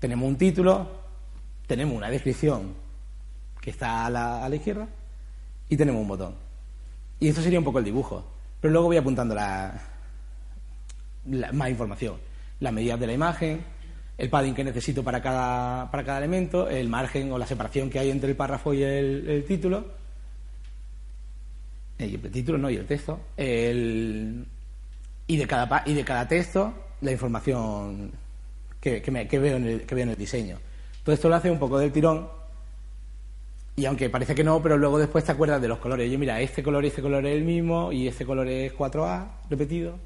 Tenemos 0.00 0.26
un 0.26 0.36
título, 0.36 0.88
tenemos 1.66 1.96
una 1.96 2.10
descripción 2.10 2.74
que 3.60 3.70
está 3.70 4.06
a 4.06 4.10
la, 4.10 4.54
izquierda 4.54 4.88
y 5.68 5.76
tenemos 5.76 6.00
un 6.02 6.08
botón. 6.08 6.34
Y 7.20 7.28
esto 7.28 7.42
sería 7.42 7.58
un 7.58 7.64
poco 7.64 7.78
el 7.78 7.84
dibujo. 7.84 8.24
Pero 8.60 8.72
luego 8.72 8.88
voy 8.88 8.96
apuntando 8.96 9.34
la, 9.34 9.80
más 11.52 11.70
información. 11.70 12.16
Las 12.60 12.72
medidas 12.72 12.98
de 13.00 13.06
la 13.06 13.12
imagen, 13.12 13.64
el 14.16 14.30
padding 14.30 14.54
que 14.54 14.64
necesito 14.64 15.02
para 15.04 15.22
cada, 15.22 15.90
para 15.90 16.04
cada 16.04 16.18
elemento, 16.18 16.68
el 16.68 16.88
margen 16.88 17.30
o 17.32 17.38
la 17.38 17.46
separación 17.46 17.90
que 17.90 17.98
hay 17.98 18.10
entre 18.10 18.30
el 18.30 18.36
párrafo 18.36 18.72
y 18.72 18.82
el, 18.82 19.44
título. 19.46 20.03
El, 21.98 22.20
título 22.30 22.58
no, 22.58 22.70
y 22.70 22.76
el 22.76 22.86
texto. 22.86 23.20
y, 23.36 25.36
de 25.36 25.46
cada, 25.46 25.82
y 25.86 25.94
de 25.94 26.04
cada 26.04 26.26
texto, 26.26 26.74
la 27.00 27.12
información 27.12 28.12
que, 28.80 29.00
veo 29.00 29.56
en 29.56 29.66
el, 29.66 29.82
que 29.82 29.94
veo 29.94 30.04
en 30.04 30.10
el 30.10 30.16
diseño. 30.16 30.58
Todo 31.02 31.14
esto 31.14 31.28
lo 31.28 31.36
hace 31.36 31.50
un 31.50 31.58
poco 31.58 31.78
del 31.78 31.92
tirón 31.92 32.28
y 33.76 33.86
aunque 33.86 34.08
parece 34.08 34.34
que 34.34 34.44
no, 34.44 34.62
pero 34.62 34.78
luego 34.78 34.98
después 34.98 35.24
te 35.24 35.32
acuerdas 35.32 35.60
de 35.60 35.68
los 35.68 35.78
colores. 35.78 36.10
Yo, 36.10 36.18
mira, 36.18 36.40
este 36.40 36.62
color 36.62 36.84
y 36.84 36.88
este 36.88 37.02
color 37.02 37.26
es 37.26 37.36
el 37.36 37.44
mismo 37.44 37.92
y 37.92 38.06
este 38.06 38.24
color 38.24 38.46
es 38.48 38.72
4A 38.72 39.26
repetido 39.50 39.98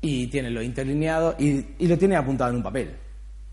y 0.00 0.26
tienes 0.28 0.52
lo 0.52 0.62
interlineado 0.62 1.34
y, 1.38 1.64
y 1.78 1.88
lo 1.88 1.96
tienes 1.96 2.18
apuntado 2.18 2.50
en 2.50 2.56
un 2.56 2.62
papel. 2.62 2.94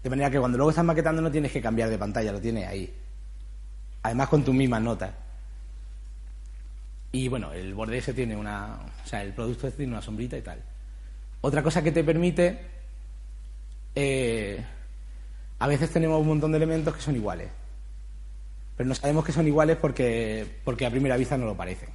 De 0.04 0.10
manera 0.10 0.30
que 0.30 0.40
cuando 0.40 0.58
luego 0.58 0.70
estás 0.70 0.86
maquetando 0.86 1.22
no 1.22 1.32
tienes 1.32 1.52
que 1.52 1.62
cambiar 1.62 1.90
de 1.90 1.98
pantalla, 1.98 2.32
lo 2.32 2.42
tienes 2.42 2.68
ahí. 2.68 2.94
Además 4.04 4.30
con 4.30 4.44
tus 4.44 4.54
mismas 4.54 4.82
notas. 4.82 5.12
Y 7.16 7.30
bueno, 7.30 7.54
el 7.54 7.74
borde 7.74 8.00
ese 8.00 8.14
tiene 8.14 8.36
una. 8.36 8.78
O 9.06 9.08
sea, 9.08 9.24
el 9.24 9.32
producto 9.32 9.72
tiene 9.72 9.94
una 9.94 10.02
sombrita 10.02 10.38
y 10.38 10.42
tal. 10.42 10.62
Otra 11.40 11.64
cosa 11.64 11.82
que 11.82 11.94
te 11.94 12.04
permite 12.04 12.60
eh, 13.96 14.62
a 15.58 15.68
veces 15.68 15.92
tenemos 15.92 16.20
un 16.20 16.28
montón 16.28 16.52
de 16.52 16.58
elementos 16.58 16.94
que 16.94 17.02
son 17.02 17.16
iguales. 17.16 17.48
Pero 18.76 18.90
no 18.90 18.96
sabemos 18.96 19.24
que 19.24 19.32
son 19.32 19.48
iguales 19.48 19.78
porque, 19.78 20.46
porque 20.66 20.86
a 20.86 20.92
primera 20.92 21.16
vista 21.16 21.38
no 21.38 21.46
lo 21.46 21.56
parecen. 21.56 21.88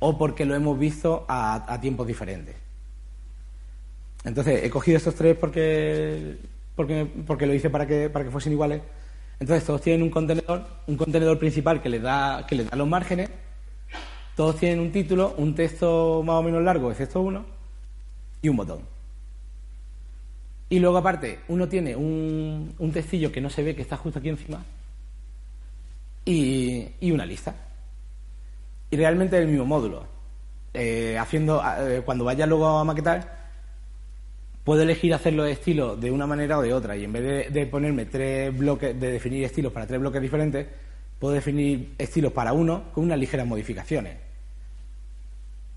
O 0.00 0.18
porque 0.18 0.44
lo 0.44 0.54
hemos 0.54 0.78
visto 0.78 1.24
a, 1.26 1.78
tiempos 1.80 2.06
diferentes. 2.06 2.54
Entonces, 4.24 4.62
he 4.62 4.68
cogido 4.68 4.98
estos 4.98 5.14
tres 5.14 5.38
porque 5.38 6.36
porque, 6.76 7.06
porque 7.26 7.46
lo 7.46 7.54
hice 7.54 7.70
para 7.70 7.86
que, 7.86 8.10
para 8.10 8.26
que 8.26 8.30
fuesen 8.30 8.52
iguales. 8.52 8.82
Entonces 9.40 9.64
todos 9.64 9.80
tienen 9.80 10.02
un 10.02 10.10
contenedor, 10.10 10.66
un 10.86 10.98
contenedor 10.98 11.38
principal 11.38 11.80
que 11.80 11.88
les 11.88 12.02
da, 12.02 12.44
que 12.46 12.56
les 12.56 12.68
da 12.68 12.76
los 12.76 12.86
márgenes, 12.86 13.30
todos 14.34 14.56
tienen 14.56 14.80
un 14.80 14.90
título, 14.90 15.34
un 15.38 15.54
texto 15.54 16.22
más 16.24 16.36
o 16.36 16.42
menos 16.42 16.62
largo, 16.62 16.90
excepto 16.90 17.20
uno, 17.20 17.44
y 18.42 18.48
un 18.48 18.56
botón. 18.56 18.80
Y 20.68 20.78
luego 20.80 20.96
aparte, 20.96 21.40
uno 21.48 21.68
tiene 21.68 21.94
un, 21.94 22.74
un 22.78 22.92
textillo 22.92 23.30
que 23.30 23.40
no 23.40 23.50
se 23.50 23.62
ve, 23.62 23.76
que 23.76 23.82
está 23.82 23.96
justo 23.96 24.18
aquí 24.18 24.28
encima, 24.28 24.64
y, 26.24 26.88
y 27.00 27.12
una 27.12 27.26
lista. 27.26 27.54
Y 28.90 28.96
realmente 28.96 29.36
es 29.36 29.42
el 29.42 29.48
mismo 29.48 29.66
módulo. 29.66 30.06
Eh, 30.72 31.16
haciendo, 31.18 31.62
eh, 31.80 32.02
cuando 32.04 32.24
vaya 32.24 32.46
luego 32.46 32.66
a 32.66 32.84
maquetar, 32.84 33.44
puedo 34.64 34.82
elegir 34.82 35.14
hacerlo 35.14 35.44
de 35.44 35.52
estilo 35.52 35.96
de 35.96 36.10
una 36.10 36.26
manera 36.26 36.58
o 36.58 36.62
de 36.62 36.72
otra. 36.72 36.96
Y 36.96 37.04
en 37.04 37.12
vez 37.12 37.52
de 37.52 37.66
ponerme 37.66 38.06
tres 38.06 38.56
bloques, 38.56 38.98
de 38.98 39.12
definir 39.12 39.44
estilos 39.44 39.72
para 39.72 39.86
tres 39.86 40.00
bloques 40.00 40.20
diferentes, 40.20 40.66
puedo 41.18 41.34
definir 41.34 41.94
estilos 41.98 42.32
para 42.32 42.52
uno 42.52 42.84
con 42.92 43.04
unas 43.04 43.18
ligeras 43.18 43.46
modificaciones. 43.46 44.23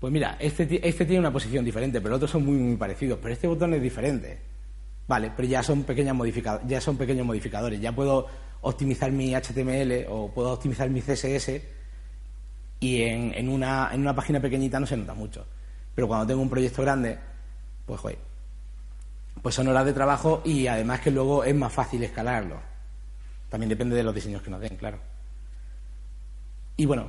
Pues 0.00 0.12
mira, 0.12 0.36
este, 0.38 0.86
este 0.86 1.04
tiene 1.04 1.20
una 1.20 1.32
posición 1.32 1.64
diferente, 1.64 2.00
pero 2.00 2.10
los 2.10 2.18
otros 2.18 2.30
son 2.30 2.44
muy, 2.44 2.56
muy 2.56 2.76
parecidos. 2.76 3.18
Pero 3.20 3.34
este 3.34 3.48
botón 3.48 3.74
es 3.74 3.82
diferente. 3.82 4.38
Vale, 5.08 5.32
pero 5.34 5.48
ya 5.48 5.62
son, 5.62 5.84
pequeñas 5.84 6.16
ya 6.66 6.80
son 6.80 6.96
pequeños 6.96 7.26
modificadores. 7.26 7.80
Ya 7.80 7.92
puedo 7.92 8.26
optimizar 8.60 9.10
mi 9.10 9.34
HTML 9.34 10.06
o 10.08 10.32
puedo 10.32 10.52
optimizar 10.52 10.90
mi 10.90 11.00
CSS 11.00 11.62
y 12.80 13.02
en, 13.02 13.34
en 13.34 13.48
una, 13.48 13.90
en 13.92 14.00
una 14.00 14.14
página 14.14 14.40
pequeñita 14.40 14.78
no 14.78 14.86
se 14.86 14.96
nota 14.96 15.14
mucho. 15.14 15.46
Pero 15.94 16.06
cuando 16.06 16.26
tengo 16.26 16.42
un 16.42 16.50
proyecto 16.50 16.82
grande, 16.82 17.18
pues 17.86 18.00
joder, 18.00 18.18
pues 19.42 19.54
son 19.54 19.68
horas 19.68 19.84
de 19.84 19.92
trabajo 19.92 20.42
y 20.44 20.66
además 20.66 21.00
que 21.00 21.10
luego 21.10 21.42
es 21.42 21.54
más 21.54 21.72
fácil 21.72 22.02
escalarlo. 22.04 22.60
También 23.48 23.70
depende 23.70 23.96
de 23.96 24.02
los 24.02 24.14
diseños 24.14 24.42
que 24.42 24.50
nos 24.50 24.60
den, 24.60 24.76
claro. 24.76 24.98
Y 26.76 26.86
bueno, 26.86 27.08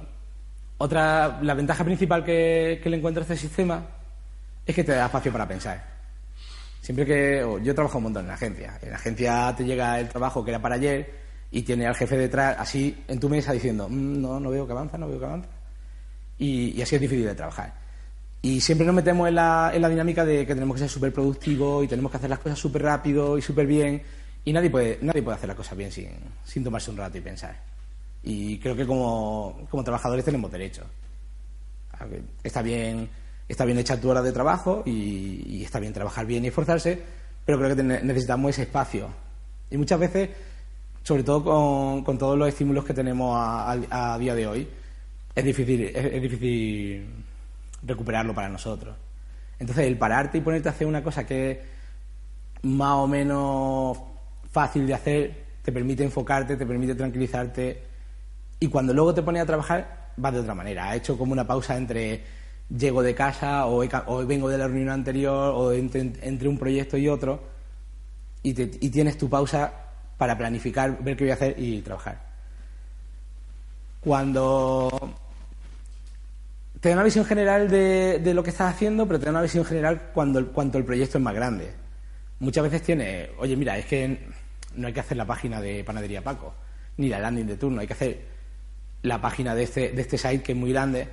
otra, 0.79 1.39
la 1.41 1.53
ventaja 1.53 1.83
principal 1.83 2.23
que, 2.23 2.79
que 2.81 2.89
le 2.89 2.97
encuentro 2.97 3.21
a 3.21 3.23
este 3.23 3.35
sistema 3.37 3.85
es 4.65 4.73
que 4.73 4.83
te 4.83 4.93
da 4.93 5.05
espacio 5.05 5.31
para 5.31 5.47
pensar. 5.47 5.83
Siempre 6.81 7.05
que 7.05 7.43
o 7.43 7.59
yo 7.59 7.75
trabajo 7.75 7.97
un 7.97 8.05
montón 8.05 8.23
en 8.23 8.29
la 8.29 8.33
agencia. 8.35 8.79
En 8.81 8.89
la 8.89 8.95
agencia 8.95 9.53
te 9.55 9.65
llega 9.65 9.99
el 9.99 10.07
trabajo 10.07 10.43
que 10.43 10.51
era 10.51 10.61
para 10.61 10.75
ayer 10.75 11.11
y 11.51 11.63
tiene 11.63 11.85
al 11.85 11.95
jefe 11.95 12.17
detrás 12.17 12.55
así 12.57 13.03
en 13.07 13.19
tu 13.19 13.27
mesa 13.27 13.51
diciendo, 13.51 13.87
"Mm, 13.89 14.21
no, 14.21 14.39
no 14.39 14.49
veo 14.49 14.65
que 14.65 14.71
avanza, 14.71 14.97
no 14.97 15.07
veo 15.09 15.19
que 15.19 15.25
avanza. 15.25 15.49
Y, 16.37 16.69
y 16.71 16.81
así 16.81 16.95
es 16.95 17.01
difícil 17.01 17.25
de 17.25 17.35
trabajar. 17.35 17.73
Y 18.41 18.61
siempre 18.61 18.85
nos 18.87 18.95
metemos 18.95 19.27
en 19.27 19.35
la, 19.35 19.71
en 19.73 19.81
la 19.81 19.89
dinámica 19.89 20.23
de 20.23 20.47
que 20.47 20.53
tenemos 20.53 20.75
que 20.75 20.79
ser 20.79 20.89
súper 20.89 21.11
productivos 21.11 21.83
y 21.83 21.87
tenemos 21.89 22.09
que 22.09 22.17
hacer 22.17 22.29
las 22.29 22.39
cosas 22.39 22.57
súper 22.57 22.83
rápido 22.83 23.37
y 23.37 23.41
súper 23.41 23.67
bien. 23.67 24.01
Y 24.45 24.53
nadie 24.53 24.69
puede, 24.69 24.97
nadie 25.01 25.21
puede 25.21 25.35
hacer 25.35 25.49
las 25.49 25.57
cosas 25.57 25.77
bien 25.77 25.91
sin, 25.91 26.11
sin 26.45 26.63
tomarse 26.63 26.89
un 26.89 26.95
rato 26.97 27.17
y 27.17 27.21
pensar. 27.21 27.55
Y 28.23 28.59
creo 28.59 28.75
que 28.75 28.85
como, 28.85 29.67
como 29.69 29.83
trabajadores 29.83 30.25
tenemos 30.25 30.51
derecho. 30.51 30.83
Está 32.43 32.61
bien, 32.61 33.09
está 33.47 33.65
bien 33.65 33.77
echar 33.77 33.99
tu 33.99 34.09
hora 34.09 34.21
de 34.21 34.31
trabajo 34.31 34.83
y, 34.85 35.63
está 35.63 35.79
bien 35.79 35.93
trabajar 35.93 36.25
bien 36.25 36.45
y 36.45 36.47
esforzarse, 36.47 37.01
pero 37.45 37.57
creo 37.57 37.75
que 37.75 37.83
necesitamos 37.83 38.51
ese 38.51 38.63
espacio. 38.63 39.09
Y 39.69 39.77
muchas 39.77 39.99
veces, 39.99 40.29
sobre 41.03 41.23
todo 41.23 41.43
con, 41.43 42.03
con 42.03 42.17
todos 42.17 42.37
los 42.37 42.47
estímulos 42.47 42.85
que 42.85 42.93
tenemos 42.93 43.35
a 43.37 44.17
día 44.19 44.35
de 44.35 44.47
hoy, 44.47 44.67
es 45.35 45.43
difícil, 45.43 45.83
es, 45.83 46.05
es 46.05 46.21
difícil 46.21 47.07
recuperarlo 47.83 48.33
para 48.33 48.49
nosotros. 48.49 48.95
Entonces, 49.57 49.87
el 49.87 49.97
pararte 49.97 50.37
y 50.37 50.41
ponerte 50.41 50.69
a 50.69 50.71
hacer 50.71 50.87
una 50.87 51.03
cosa 51.03 51.25
que 51.25 51.51
es 51.51 51.57
más 52.63 52.93
o 52.93 53.07
menos 53.07 53.97
fácil 54.51 54.87
de 54.87 54.93
hacer, 54.93 55.43
te 55.61 55.71
permite 55.71 56.03
enfocarte, 56.03 56.55
te 56.55 56.65
permite 56.65 56.95
tranquilizarte, 56.95 57.83
y 58.59 58.67
cuando 58.67 58.93
luego 58.93 59.13
te 59.13 59.21
pones 59.21 59.41
a 59.41 59.45
trabajar, 59.45 60.09
vas 60.17 60.33
de 60.33 60.39
otra 60.39 60.53
manera. 60.53 60.89
Ha 60.89 60.95
hecho 60.95 61.17
como 61.17 61.31
una 61.31 61.47
pausa 61.47 61.77
entre 61.77 62.23
llego 62.69 63.01
de 63.01 63.15
casa 63.15 63.65
o, 63.65 63.79
vengo 64.25 64.49
de 64.49 64.57
la 64.57 64.67
reunión 64.67 64.89
anterior 64.89 65.53
o 65.55 65.71
entre, 65.71 66.47
un 66.47 66.57
proyecto 66.57 66.97
y 66.97 67.07
otro, 67.07 67.41
y, 68.43 68.53
tienes 68.53 69.17
tu 69.17 69.29
pausa 69.29 69.71
para 70.17 70.37
planificar, 70.37 71.01
ver 71.03 71.15
qué 71.15 71.23
voy 71.23 71.31
a 71.31 71.35
hacer 71.35 71.55
y 71.57 71.81
trabajar. 71.81 72.29
Cuando 74.01 74.89
te 76.79 76.89
da 76.89 76.95
una 76.95 77.03
visión 77.03 77.25
general 77.25 77.69
de, 77.69 78.19
de 78.19 78.33
lo 78.33 78.43
que 78.43 78.49
estás 78.51 78.73
haciendo, 78.73 79.07
pero 79.07 79.19
te 79.19 79.25
da 79.25 79.31
una 79.31 79.41
visión 79.41 79.65
general 79.65 80.11
cuando 80.13 80.51
cuanto 80.51 80.77
el 80.77 80.85
proyecto 80.85 81.17
es 81.17 81.23
más 81.23 81.33
grande. 81.33 81.71
Muchas 82.39 82.63
veces 82.63 82.81
tiene, 82.83 83.31
oye, 83.39 83.55
mira, 83.57 83.77
es 83.77 83.85
que 83.85 84.27
no 84.75 84.87
hay 84.87 84.93
que 84.93 84.99
hacer 85.01 85.17
la 85.17 85.25
página 85.25 85.59
de 85.59 85.83
Panadería 85.83 86.23
Paco, 86.23 86.53
ni 86.97 87.09
la 87.09 87.19
landing 87.19 87.47
de 87.47 87.57
turno, 87.57 87.81
hay 87.81 87.87
que 87.87 87.93
hacer 87.93 88.38
la 89.01 89.21
página 89.21 89.55
de 89.55 89.63
este, 89.63 89.91
de 89.91 90.01
este 90.01 90.17
site 90.17 90.43
que 90.43 90.51
es 90.53 90.57
muy 90.57 90.71
grande. 90.71 91.07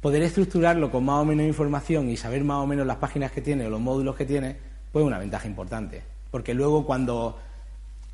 Poder 0.00 0.22
estructurarlo 0.22 0.90
con 0.90 1.04
más 1.04 1.22
o 1.22 1.24
menos 1.24 1.46
información 1.46 2.08
y 2.08 2.16
saber 2.16 2.42
más 2.44 2.58
o 2.58 2.66
menos 2.66 2.86
las 2.86 2.96
páginas 2.96 3.32
que 3.32 3.40
tiene 3.40 3.66
o 3.66 3.70
los 3.70 3.80
módulos 3.80 4.16
que 4.16 4.24
tiene, 4.24 4.56
pues 4.92 5.02
es 5.02 5.06
una 5.06 5.18
ventaja 5.18 5.46
importante. 5.46 6.02
Porque 6.30 6.54
luego 6.54 6.86
cuando, 6.86 7.38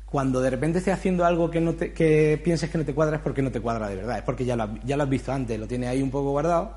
cuando 0.05 0.41
de 0.41 0.49
repente 0.49 0.79
estés 0.79 0.93
haciendo 0.93 1.25
algo 1.25 1.49
que, 1.49 1.61
no 1.61 1.75
te, 1.75 1.93
que 1.93 2.39
pienses 2.43 2.69
que 2.69 2.77
no 2.77 2.85
te 2.85 2.93
cuadra 2.93 3.17
es 3.17 3.21
porque 3.21 3.41
no 3.41 3.51
te 3.51 3.61
cuadra 3.61 3.87
de 3.87 3.95
verdad, 3.95 4.17
es 4.17 4.23
porque 4.23 4.45
ya 4.45 4.55
lo, 4.55 4.77
ya 4.83 4.97
lo 4.97 5.03
has 5.03 5.09
visto 5.09 5.31
antes, 5.31 5.59
lo 5.59 5.67
tienes 5.67 5.89
ahí 5.89 6.01
un 6.01 6.11
poco 6.11 6.31
guardado 6.31 6.73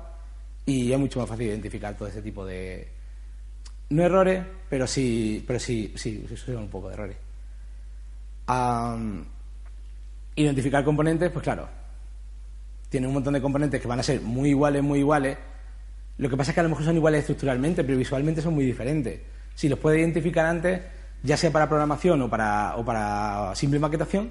y 0.65 0.91
es 0.91 0.99
mucho 0.99 1.19
más 1.19 1.27
fácil 1.27 1.47
identificar 1.47 1.95
todo 1.95 2.07
ese 2.07 2.21
tipo 2.21 2.45
de... 2.45 2.87
No 3.89 4.03
errores, 4.03 4.45
pero 4.69 4.87
sí, 4.87 5.43
pero 5.45 5.59
sí, 5.59 5.93
sí, 5.97 6.25
son 6.35 6.55
un 6.57 6.69
poco 6.69 6.87
de 6.87 6.93
errores. 6.93 7.17
Am, 8.47 9.25
identificar 10.35 10.83
componentes, 10.85 11.29
pues 11.29 11.43
claro, 11.43 11.67
tiene 12.91 13.07
un 13.07 13.13
montón 13.13 13.33
de 13.33 13.41
componentes 13.41 13.79
que 13.79 13.87
van 13.87 14.01
a 14.01 14.03
ser 14.03 14.19
muy 14.19 14.49
iguales, 14.49 14.83
muy 14.83 14.99
iguales. 14.99 15.37
Lo 16.17 16.29
que 16.29 16.35
pasa 16.35 16.51
es 16.51 16.55
que 16.55 16.59
a 16.59 16.63
lo 16.63 16.69
mejor 16.69 16.83
son 16.83 16.97
iguales 16.97 17.21
estructuralmente, 17.21 17.85
pero 17.85 17.97
visualmente 17.97 18.41
son 18.41 18.53
muy 18.53 18.65
diferentes. 18.65 19.21
Si 19.55 19.69
los 19.69 19.79
puedes 19.79 20.01
identificar 20.01 20.45
antes, 20.45 20.81
ya 21.23 21.37
sea 21.37 21.51
para 21.51 21.69
programación 21.69 22.21
o 22.21 22.29
para, 22.29 22.75
o 22.75 22.83
para 22.83 23.55
simple 23.55 23.79
maquetación, 23.79 24.29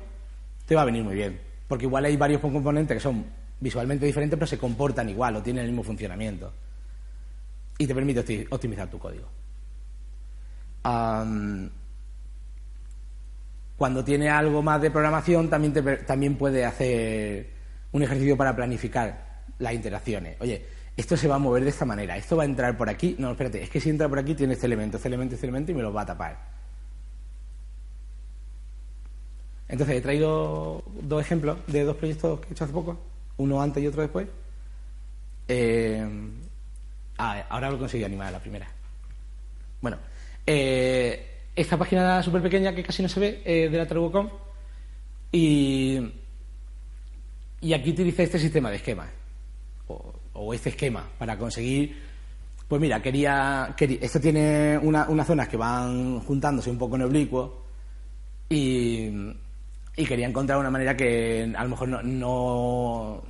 te 0.66 0.74
va 0.74 0.82
a 0.82 0.84
venir 0.84 1.02
muy 1.02 1.14
bien. 1.14 1.40
Porque 1.66 1.86
igual 1.86 2.04
hay 2.04 2.18
varios 2.18 2.42
componentes 2.42 2.94
que 2.94 3.00
son 3.00 3.24
visualmente 3.60 4.04
diferentes, 4.04 4.38
pero 4.38 4.46
se 4.46 4.58
comportan 4.58 5.08
igual 5.08 5.36
o 5.36 5.42
tienen 5.42 5.64
el 5.64 5.70
mismo 5.70 5.82
funcionamiento. 5.82 6.52
Y 7.78 7.86
te 7.86 7.94
permite 7.94 8.22
opti- 8.22 8.46
optimizar 8.50 8.90
tu 8.90 8.98
código. 8.98 9.26
Cuando 13.78 14.04
tiene 14.04 14.28
algo 14.28 14.62
más 14.62 14.82
de 14.82 14.90
programación, 14.90 15.48
también, 15.48 15.72
también 16.06 16.36
puede 16.36 16.66
hacer 16.66 17.58
un 17.92 18.02
ejercicio 18.02 18.36
para 18.36 18.54
planificar 18.54 19.42
las 19.58 19.72
interacciones. 19.72 20.36
Oye, 20.40 20.64
esto 20.96 21.16
se 21.16 21.28
va 21.28 21.36
a 21.36 21.38
mover 21.38 21.64
de 21.64 21.70
esta 21.70 21.84
manera, 21.84 22.16
esto 22.16 22.36
va 22.36 22.42
a 22.42 22.46
entrar 22.46 22.76
por 22.76 22.88
aquí. 22.88 23.16
No, 23.18 23.30
espérate, 23.30 23.62
es 23.62 23.70
que 23.70 23.80
si 23.80 23.90
entra 23.90 24.08
por 24.08 24.18
aquí 24.18 24.34
tiene 24.34 24.54
este 24.54 24.66
elemento, 24.66 24.96
este 24.96 25.08
elemento, 25.08 25.34
este 25.34 25.46
elemento 25.46 25.72
y 25.72 25.74
me 25.74 25.82
lo 25.82 25.92
va 25.92 26.02
a 26.02 26.06
tapar. 26.06 26.38
Entonces 29.68 29.96
he 29.96 30.00
traído 30.00 30.82
dos 31.02 31.22
ejemplos 31.22 31.58
de 31.68 31.84
dos 31.84 31.96
proyectos 31.96 32.40
que 32.40 32.48
he 32.48 32.52
hecho 32.52 32.64
hace 32.64 32.72
poco, 32.72 32.98
uno 33.36 33.62
antes 33.62 33.82
y 33.82 33.86
otro 33.86 34.02
después. 34.02 34.26
Ah, 37.22 37.44
ahora 37.50 37.70
lo 37.70 37.78
conseguí 37.78 38.02
animar 38.02 38.28
a 38.28 38.30
la 38.32 38.40
primera. 38.40 38.66
Bueno, 39.80 39.98
eh, 40.46 41.42
esta 41.54 41.76
página 41.76 42.22
súper 42.22 42.40
pequeña 42.40 42.74
que 42.74 42.82
casi 42.82 43.02
no 43.02 43.08
se 43.08 43.20
ve 43.20 43.42
eh, 43.44 43.68
de 43.68 43.78
la 43.78 43.86
Trabucom 43.86 44.30
y, 45.30 46.00
y 47.60 47.72
aquí 47.72 47.90
utilicé 47.90 48.24
este 48.24 48.38
sistema 48.38 48.70
de 48.70 48.76
esquemas 48.76 49.08
o, 49.88 50.54
este 50.54 50.70
esquema 50.70 51.06
para 51.18 51.36
conseguir 51.36 51.96
pues 52.66 52.80
mira, 52.80 53.02
quería, 53.02 53.74
quería 53.76 53.98
esto 54.00 54.20
tiene 54.20 54.78
una- 54.78 55.08
unas 55.08 55.26
zonas 55.26 55.48
que 55.48 55.56
van 55.56 56.20
juntándose 56.20 56.70
un 56.70 56.78
poco 56.78 56.96
en 56.96 57.02
oblicuo 57.02 57.64
y, 58.48 59.08
y 59.96 60.04
quería 60.06 60.26
encontrar 60.28 60.58
una 60.58 60.70
manera 60.70 60.96
que 60.96 61.52
a 61.56 61.62
lo 61.64 61.70
mejor 61.70 61.88
no, 61.88 62.02
no 62.02 63.22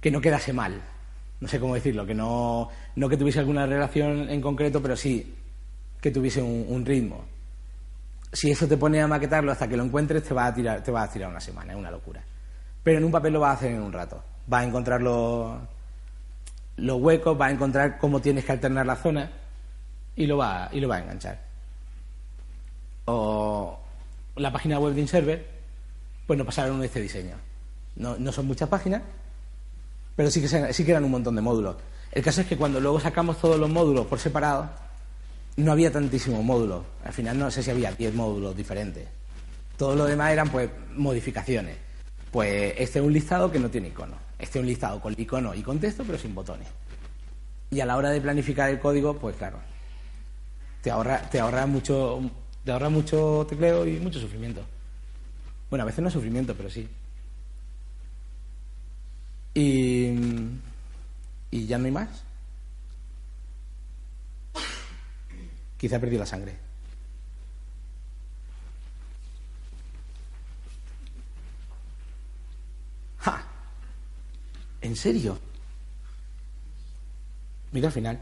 que 0.00 0.10
no 0.10 0.20
quedase 0.20 0.52
mal. 0.52 0.80
No 1.40 1.48
sé 1.48 1.58
cómo 1.58 1.74
decirlo, 1.74 2.06
que 2.06 2.14
no, 2.14 2.68
no 2.94 3.08
que 3.08 3.16
tuviese 3.16 3.40
alguna 3.40 3.66
relación 3.66 4.30
en 4.30 4.40
concreto, 4.40 4.80
pero 4.80 4.94
sí 4.96 5.34
que 6.00 6.12
tuviese 6.12 6.40
un, 6.40 6.66
un 6.68 6.86
ritmo. 6.86 7.24
Si 8.32 8.50
eso 8.52 8.68
te 8.68 8.76
pone 8.76 9.00
a 9.00 9.08
maquetarlo 9.08 9.50
hasta 9.50 9.68
que 9.68 9.76
lo 9.76 9.82
encuentres, 9.84 10.22
te 10.22 10.32
va 10.34 10.46
a 10.46 10.54
tirar, 10.54 10.82
te 10.84 10.92
va 10.92 11.02
a 11.02 11.10
tirar 11.10 11.28
una 11.30 11.40
semana, 11.40 11.72
es 11.72 11.78
una 11.78 11.90
locura. 11.90 12.22
Pero 12.82 12.98
en 12.98 13.04
un 13.04 13.12
papel 13.12 13.32
lo 13.32 13.40
vas 13.40 13.50
a 13.50 13.54
hacer 13.54 13.72
en 13.72 13.82
un 13.82 13.92
rato. 13.92 14.22
Vas 14.46 14.62
a 14.62 14.66
encontrar 14.66 15.00
los, 15.00 15.58
huecos, 16.76 17.38
vas 17.38 17.50
a 17.50 17.52
encontrar 17.52 17.98
cómo 17.98 18.20
tienes 18.20 18.44
que 18.44 18.52
alternar 18.52 18.86
la 18.86 18.96
zona 18.96 19.30
y 20.16 20.26
lo 20.26 20.36
va, 20.36 20.68
y 20.72 20.80
lo 20.80 20.88
va 20.88 20.96
a 20.96 21.00
enganchar. 21.00 21.40
O 23.04 23.78
la 24.36 24.52
página 24.52 24.78
web 24.78 24.94
de 24.94 25.00
InServer, 25.02 25.46
pues 26.26 26.38
no 26.38 26.44
pasaron 26.44 26.82
este 26.82 27.00
diseño. 27.00 27.36
No, 27.96 28.16
no 28.16 28.32
son 28.32 28.46
muchas 28.46 28.68
páginas, 28.68 29.02
pero 30.16 30.30
sí 30.30 30.40
que, 30.40 30.48
se- 30.48 30.72
sí 30.72 30.84
que 30.84 30.92
eran 30.92 31.04
un 31.04 31.10
montón 31.10 31.34
de 31.36 31.42
módulos. 31.42 31.76
El 32.10 32.22
caso 32.22 32.40
es 32.42 32.46
que 32.46 32.56
cuando 32.56 32.80
luego 32.80 33.00
sacamos 33.00 33.38
todos 33.40 33.58
los 33.58 33.70
módulos 33.70 34.06
por 34.06 34.18
separado, 34.18 34.70
no 35.56 35.72
había 35.72 35.92
tantísimos 35.92 36.42
módulos. 36.42 36.84
Al 37.04 37.12
final 37.12 37.38
no 37.38 37.50
sé 37.50 37.62
si 37.62 37.70
había 37.70 37.92
10 37.92 38.14
módulos 38.14 38.56
diferentes. 38.56 39.06
Todo 39.76 39.94
lo 39.96 40.04
demás 40.04 40.32
eran 40.32 40.48
pues 40.50 40.70
modificaciones. 40.94 41.76
Pues 42.32 42.74
este 42.78 42.98
es 42.98 43.04
un 43.04 43.12
listado 43.12 43.52
que 43.52 43.58
no 43.58 43.70
tiene 43.70 43.88
icono. 43.88 44.16
Este 44.38 44.58
es 44.58 44.62
un 44.62 44.66
listado 44.66 45.00
con 45.00 45.14
icono 45.16 45.54
y 45.54 45.62
con 45.62 45.78
texto, 45.78 46.02
pero 46.02 46.18
sin 46.18 46.34
botones. 46.34 46.66
Y 47.70 47.80
a 47.80 47.86
la 47.86 47.96
hora 47.96 48.08
de 48.10 48.22
planificar 48.22 48.70
el 48.70 48.80
código, 48.80 49.16
pues 49.18 49.36
claro, 49.36 49.58
te 50.80 50.90
ahorra, 50.90 51.28
te 51.30 51.40
ahorra 51.40 51.66
mucho, 51.66 52.20
te 52.64 52.72
ahorra 52.72 52.88
mucho 52.88 53.46
tecleo 53.48 53.86
y 53.86 54.00
mucho 54.00 54.18
sufrimiento. 54.18 54.62
Bueno, 55.68 55.82
a 55.82 55.86
veces 55.86 56.00
no 56.00 56.08
es 56.08 56.14
sufrimiento, 56.14 56.54
pero 56.54 56.70
sí. 56.70 56.88
Y, 59.54 60.14
y 61.50 61.66
ya 61.66 61.76
no 61.76 61.84
hay 61.84 61.92
más. 61.92 62.24
Quizá 65.76 66.00
perdí 66.00 66.16
la 66.16 66.26
sangre. 66.26 66.71
¿En 74.92 74.96
serio? 74.96 75.38
Mira 77.72 77.86
al 77.88 77.94
final. 77.94 78.20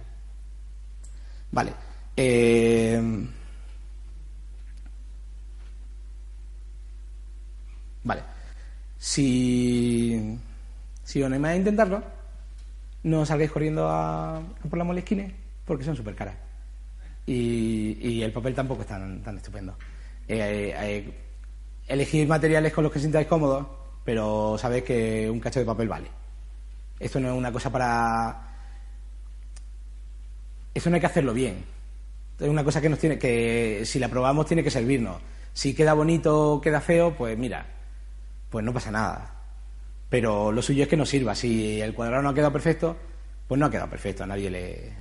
Vale. 1.50 1.72
Eh, 2.16 3.26
Vale. 8.04 8.22
Si, 8.98 10.38
si 11.02 11.20
os 11.20 11.26
animáis 11.26 11.54
a 11.54 11.58
intentarlo, 11.58 12.04
no 13.02 13.26
salgáis 13.26 13.50
corriendo 13.50 13.88
a, 13.88 14.40
por 14.68 14.78
la 14.78 14.84
molesquines 14.84 15.32
porque 15.64 15.82
son 15.82 15.96
súper 15.96 16.14
caras. 16.14 16.36
Y, 17.26 18.22
el 18.22 18.30
papel 18.32 18.54
tampoco 18.54 18.82
es 18.82 18.86
tan, 18.86 19.24
tan 19.24 19.38
estupendo. 19.38 19.74
Eh, 20.28 21.02
eh, 21.88 22.26
materiales 22.28 22.72
con 22.72 22.84
los 22.84 22.92
que 22.92 23.00
sintáis 23.00 23.26
cómodos, 23.26 23.66
pero 24.04 24.56
sabéis 24.56 24.84
que 24.84 25.28
un 25.28 25.40
cacho 25.40 25.58
de 25.58 25.66
papel 25.66 25.88
vale. 25.88 26.19
Esto 27.00 27.18
no 27.18 27.32
es 27.32 27.34
una 27.34 27.50
cosa 27.50 27.70
para. 27.70 28.46
Eso 30.74 30.90
no 30.90 30.94
hay 30.94 31.00
que 31.00 31.06
hacerlo 31.06 31.34
bien. 31.34 31.64
Es 32.38 32.48
una 32.48 32.62
cosa 32.62 32.80
que 32.80 32.88
nos 32.88 32.98
tiene 32.98 33.84
si 33.84 33.98
la 33.98 34.08
probamos, 34.08 34.46
tiene 34.46 34.62
que 34.62 34.70
servirnos. 34.70 35.20
Si 35.52 35.74
queda 35.74 35.94
bonito 35.94 36.52
o 36.52 36.60
queda 36.60 36.80
feo, 36.80 37.14
pues 37.16 37.36
mira, 37.36 37.66
pues 38.50 38.64
no 38.64 38.72
pasa 38.72 38.90
nada. 38.90 39.34
Pero 40.08 40.52
lo 40.52 40.62
suyo 40.62 40.84
es 40.84 40.88
que 40.88 40.96
no 40.96 41.06
sirva. 41.06 41.34
Si 41.34 41.80
el 41.80 41.94
cuadrado 41.94 42.22
no 42.22 42.28
ha 42.28 42.34
quedado 42.34 42.52
perfecto, 42.52 42.96
pues 43.48 43.58
no 43.58 43.66
ha 43.66 43.70
quedado 43.70 43.90
perfecto. 43.90 44.24
A 44.24 44.26
nadie 44.26 44.50
le. 44.50 44.92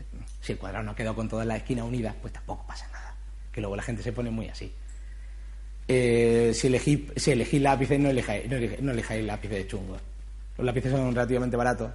Si 0.41 0.53
el 0.53 0.57
cuadrado 0.57 0.83
no 0.83 0.91
ha 0.91 0.95
quedado 0.95 1.15
con 1.15 1.27
todas 1.27 1.45
las 1.45 1.57
esquinas 1.57 1.85
unidas, 1.85 2.15
pues 2.21 2.33
tampoco 2.33 2.65
pasa 2.65 2.87
nada. 2.87 3.15
Que 3.51 3.61
luego 3.61 3.75
la 3.75 3.83
gente 3.83 4.01
se 4.01 4.13
pone 4.13 4.29
muy 4.29 4.47
así. 4.47 4.73
Eh, 5.91 6.51
si 6.53 6.67
elegís 6.67 6.99
si 7.15 7.31
elegís 7.31 7.61
lápices, 7.61 7.99
no 7.99 8.09
elijáis, 8.09 8.47
no, 8.47 8.91
elijáis, 8.91 9.25
lápices 9.25 9.57
de 9.57 9.67
chungo. 9.67 9.97
Los 10.59 10.65
lápices 10.65 10.91
son 10.91 11.15
relativamente 11.15 11.55
baratos. 11.55 11.89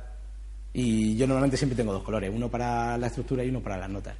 Y 0.72 1.14
yo 1.16 1.26
normalmente 1.26 1.58
siempre 1.58 1.76
tengo 1.76 1.92
dos 1.92 2.02
colores, 2.02 2.32
uno 2.34 2.48
para 2.48 2.96
la 2.96 3.08
estructura 3.08 3.44
y 3.44 3.50
uno 3.50 3.60
para 3.60 3.76
las 3.76 3.90
notas. 3.90 4.16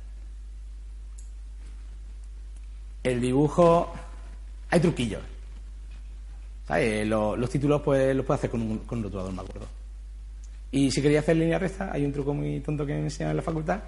El 3.03 3.23
dibujo. 3.23 3.91
Hay 4.69 4.81
truquillos. 4.81 5.23
Los, 6.69 7.51
títulos 7.51 7.81
pues 7.81 8.15
los 8.15 8.27
puedo 8.27 8.37
hacer 8.37 8.51
con 8.51 8.61
un, 8.61 8.79
con 8.81 8.99
un 8.99 9.05
rotulador, 9.05 9.33
me 9.33 9.41
acuerdo. 9.41 9.67
Y 10.71 10.91
si 10.91 11.01
quería 11.01 11.21
hacer 11.21 11.37
línea 11.37 11.59
recta, 11.59 11.91
hay 11.91 12.05
un 12.05 12.13
truco 12.13 12.35
muy 12.35 12.61
tonto 12.61 12.85
que 12.85 12.93
me 12.93 13.01
enseñaron 13.01 13.31
en 13.31 13.37
la 13.39 13.43
facultad, 13.43 13.81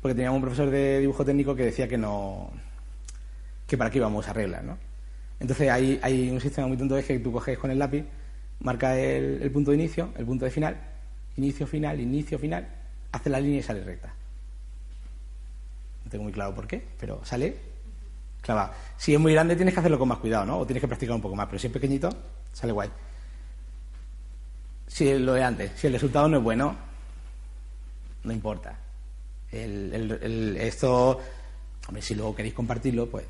porque 0.00 0.14
teníamos 0.14 0.36
un 0.36 0.42
profesor 0.42 0.70
de 0.70 1.00
dibujo 1.00 1.26
técnico 1.26 1.54
que 1.54 1.64
decía 1.64 1.86
que 1.86 1.98
no 1.98 2.50
que 3.66 3.76
para 3.76 3.90
qué 3.90 3.98
íbamos 3.98 4.26
a 4.26 4.32
reglas, 4.32 4.64
¿no? 4.64 4.78
Entonces 5.38 5.68
hay, 5.70 6.00
hay 6.02 6.30
un 6.30 6.40
sistema 6.40 6.66
muy 6.66 6.76
tonto 6.76 6.96
es 6.96 7.04
que 7.04 7.18
tú 7.18 7.32
coges 7.32 7.58
con 7.58 7.70
el 7.70 7.78
lápiz, 7.78 8.04
marca 8.60 8.98
el, 8.98 9.42
el, 9.42 9.50
punto 9.50 9.70
de 9.70 9.76
inicio, 9.76 10.10
el 10.16 10.26
punto 10.26 10.44
de 10.44 10.50
final, 10.50 10.80
inicio, 11.36 11.66
final, 11.66 12.00
inicio, 12.00 12.38
final, 12.38 12.68
hace 13.12 13.30
la 13.30 13.40
línea 13.40 13.60
y 13.60 13.62
sale 13.62 13.82
recta. 13.82 14.14
No 16.04 16.10
tengo 16.10 16.24
muy 16.24 16.32
claro 16.32 16.54
por 16.54 16.66
qué, 16.66 16.82
pero 16.98 17.24
sale 17.24 17.70
Claro, 18.42 18.72
Si 18.96 19.14
es 19.14 19.20
muy 19.20 19.32
grande 19.32 19.56
tienes 19.56 19.74
que 19.74 19.80
hacerlo 19.80 19.98
con 19.98 20.08
más 20.08 20.18
cuidado, 20.18 20.46
¿no? 20.46 20.58
O 20.58 20.66
tienes 20.66 20.80
que 20.80 20.88
practicar 20.88 21.14
un 21.14 21.22
poco 21.22 21.36
más, 21.36 21.46
pero 21.46 21.58
si 21.58 21.66
es 21.66 21.72
pequeñito, 21.72 22.08
sale 22.52 22.72
guay. 22.72 22.90
Si 24.86 25.18
lo 25.18 25.34
de 25.34 25.44
antes, 25.44 25.72
si 25.76 25.86
el 25.86 25.92
resultado 25.92 26.28
no 26.28 26.38
es 26.38 26.42
bueno, 26.42 26.76
no 28.24 28.32
importa. 28.32 28.76
esto, 29.52 31.20
hombre, 31.86 32.02
si 32.02 32.14
luego 32.14 32.34
queréis 32.34 32.54
compartirlo, 32.54 33.08
pues 33.08 33.24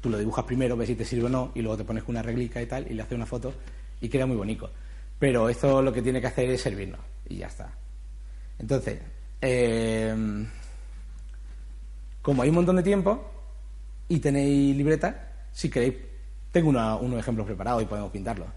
tú 0.00 0.10
lo 0.10 0.18
dibujas 0.18 0.44
primero, 0.44 0.76
ves 0.76 0.88
si 0.88 0.94
te 0.94 1.04
sirve 1.04 1.26
o 1.26 1.28
no, 1.28 1.52
y 1.54 1.62
luego 1.62 1.78
te 1.78 1.84
pones 1.84 2.04
con 2.04 2.14
una 2.14 2.22
reglica 2.22 2.60
y 2.60 2.66
tal, 2.66 2.90
y 2.90 2.94
le 2.94 3.02
haces 3.02 3.16
una 3.16 3.26
foto, 3.26 3.54
y 4.00 4.08
queda 4.08 4.26
muy 4.26 4.36
bonito. 4.36 4.70
Pero 5.18 5.48
esto 5.48 5.80
lo 5.82 5.92
que 5.92 6.02
tiene 6.02 6.20
que 6.20 6.26
hacer 6.26 6.50
es 6.50 6.60
servirnos, 6.60 7.00
y 7.28 7.36
ya 7.36 7.46
está. 7.46 7.72
Entonces, 8.58 9.00
eh, 9.40 10.46
como 12.22 12.42
hay 12.42 12.48
un 12.48 12.54
montón 12.56 12.76
de 12.76 12.82
tiempo, 12.82 13.30
y 14.08 14.18
tenéis 14.18 14.76
libreta, 14.76 15.32
si 15.52 15.70
queréis, 15.70 15.94
tengo 16.52 16.70
unos 16.70 17.18
ejemplos 17.18 17.46
preparados 17.46 17.82
y 17.82 17.86
podemos 17.86 18.10
pintarlos. 18.10 18.48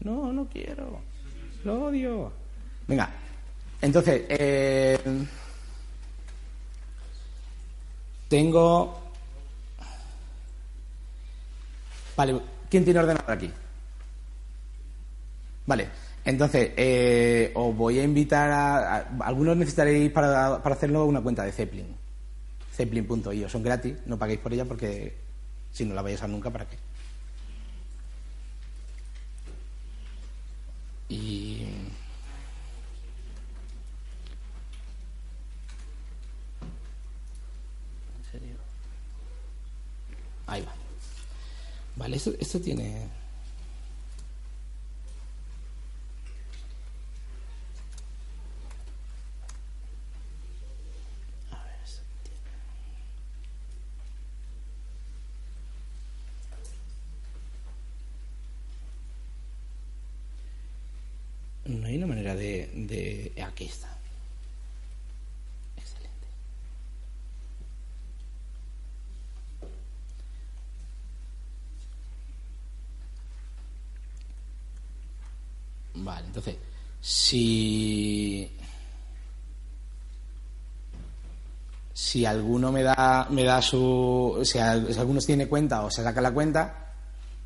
No, 0.00 0.32
no 0.32 0.46
quiero. 0.48 1.00
Lo 1.64 1.86
odio. 1.86 2.32
Venga. 2.86 3.10
Entonces, 3.80 4.22
eh, 4.28 4.98
tengo. 8.28 9.00
Vale, 12.16 12.40
¿quién 12.68 12.84
tiene 12.84 13.00
ordenador 13.00 13.30
aquí? 13.30 13.52
Vale, 15.68 15.86
entonces, 16.24 16.72
eh, 16.78 17.52
os 17.54 17.76
voy 17.76 17.98
a 17.98 18.02
invitar 18.02 18.50
a, 18.50 18.96
Algunos 19.20 19.54
necesitaréis 19.54 20.10
para, 20.10 20.62
para 20.62 20.74
hacerlo 20.74 21.04
una 21.04 21.20
cuenta 21.20 21.44
de 21.44 21.52
Zeppelin. 21.52 21.94
Zeppelin.io. 22.74 23.48
Son 23.50 23.62
gratis, 23.62 23.94
no 24.06 24.18
paguéis 24.18 24.40
por 24.40 24.54
ella 24.54 24.64
porque 24.64 25.14
si 25.70 25.84
no 25.84 25.94
la 25.94 26.00
vais 26.00 26.14
a 26.14 26.20
usar 26.20 26.30
nunca, 26.30 26.50
¿para 26.50 26.66
qué? 26.66 26.78
Y. 31.10 31.66
Ahí 40.46 40.62
va. 40.62 40.72
Vale, 41.96 42.16
esto, 42.16 42.32
esto 42.40 42.58
tiene. 42.58 43.08
No 61.68 61.86
hay 61.86 61.98
una 61.98 62.06
manera 62.06 62.34
de, 62.34 62.70
de... 62.74 63.37
Aquí 63.48 63.64
está. 63.64 63.88
Excelente. 65.76 66.26
Vale, 75.94 76.26
entonces, 76.26 76.56
si 77.00 78.50
si 81.94 82.24
alguno 82.24 82.70
me 82.70 82.82
da 82.82 83.26
me 83.30 83.44
da 83.44 83.60
su 83.60 84.40
si, 84.44 84.58
alguno 84.58 85.20
tiene 85.20 85.48
cuenta 85.48 85.82
o 85.84 85.90
se 85.90 86.02
saca 86.02 86.20
la 86.20 86.30
cuenta 86.32 86.94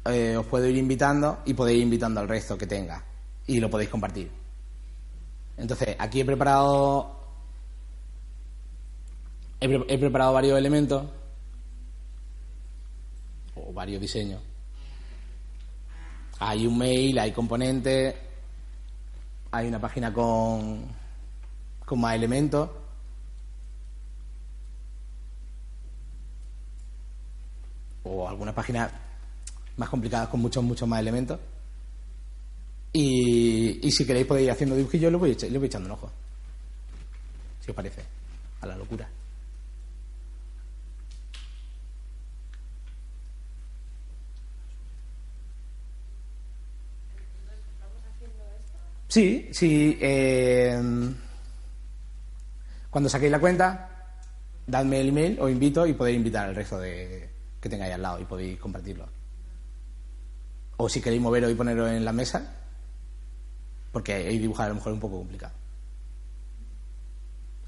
eh, 0.05 0.37
os 0.37 0.47
puedo 0.47 0.67
ir 0.67 0.77
invitando 0.77 1.41
y 1.47 1.55
podéis 1.55 1.79
ir 1.79 1.85
invitando 1.85 2.21
al 2.21 2.29
resto 2.29 2.59
que 2.59 2.67
tenga 2.67 3.03
y 3.47 3.61
lo 3.61 3.71
podéis 3.71 3.91
compartir. 3.91 4.42
Entonces, 5.63 5.95
aquí 5.97 6.21
he 6.21 6.25
preparado 6.25 7.21
he, 9.61 9.99
preparado 9.99 10.33
varios 10.33 10.59
elementos 10.59 11.05
o 13.55 13.73
varios 13.73 14.01
diseños. 14.01 14.43
Hay 16.41 16.67
un 16.67 16.77
mail, 16.77 17.17
hay 17.17 17.31
componentes, 17.31 18.17
hay 19.53 19.69
una 19.69 19.81
página 19.81 20.13
con, 20.13 20.85
con 21.87 22.01
más 22.01 22.17
elementos. 22.17 22.69
O 28.03 28.29
alguna 28.29 28.53
página 28.53 28.91
más 29.77 29.89
complicada 29.89 30.29
con 30.29 30.41
muchos, 30.41 30.65
muchos 30.65 30.89
más 30.89 30.99
elementos. 30.99 31.39
Y, 32.93 33.52
y 33.83 33.91
si 33.91 34.07
queréis 34.07 34.27
podéis 34.27 34.47
ir 34.47 34.53
haciendo 34.53 34.77
dibujillos, 34.77 35.11
le 35.11 35.19
voy, 35.19 35.33
echando 35.67 35.87
un 35.87 35.93
ojo. 35.93 36.11
Si 37.61 37.71
os 37.71 37.75
parece, 37.75 38.03
a 38.61 38.67
la 38.67 38.77
locura. 38.77 39.09
Sí, 49.09 49.49
sí. 49.53 49.99
Em, 50.01 51.15
cuando 52.89 53.11
saquéis 53.11 53.33
la 53.33 53.41
cuenta, 53.41 53.91
dadme 54.67 55.01
el 55.01 55.09
email, 55.09 55.41
os 55.41 55.51
invito 55.51 55.87
y 55.87 55.93
podéis 55.93 56.17
invitar 56.17 56.49
al 56.49 56.55
resto 56.55 56.79
de 56.79 57.31
que 57.61 57.69
tengáis 57.69 57.95
al 57.95 58.03
lado 58.03 58.21
y 58.21 58.25
podéis 58.25 58.59
compartirlo. 58.61 59.09
O 60.77 60.89
si 60.89 61.01
queréis 61.01 61.21
moveros 61.21 61.51
y 61.51 61.55
ponerlo 61.55 61.89
en 61.89 62.05
la 62.05 62.13
mesa, 62.13 62.62
porque 63.93 64.15
ahí 64.15 64.39
dibujar 64.39 64.67
a 64.67 64.69
lo 64.71 64.77
mejor 64.77 64.93
es 64.93 64.95
un 64.95 65.01
poco 65.01 65.19
complicado. 65.19 65.53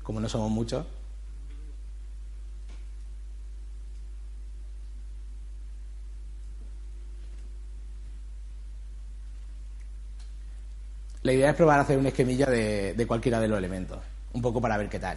Como 0.03 0.21
no 0.21 0.29
somos 0.29 0.51
muchos. 0.51 0.87
La 11.23 11.33
idea 11.33 11.51
es 11.51 11.57
probar 11.57 11.79
a 11.79 11.83
hacer 11.83 11.99
una 11.99 12.09
esquemilla 12.09 12.47
de, 12.47 12.93
de 12.95 13.07
cualquiera 13.07 13.41
de 13.41 13.49
los 13.49 13.57
elementos, 13.57 13.99
un 14.35 14.43
poco 14.43 14.61
para 14.61 14.77
ver 14.77 14.91
qué 14.91 14.99
tal. 14.99 15.17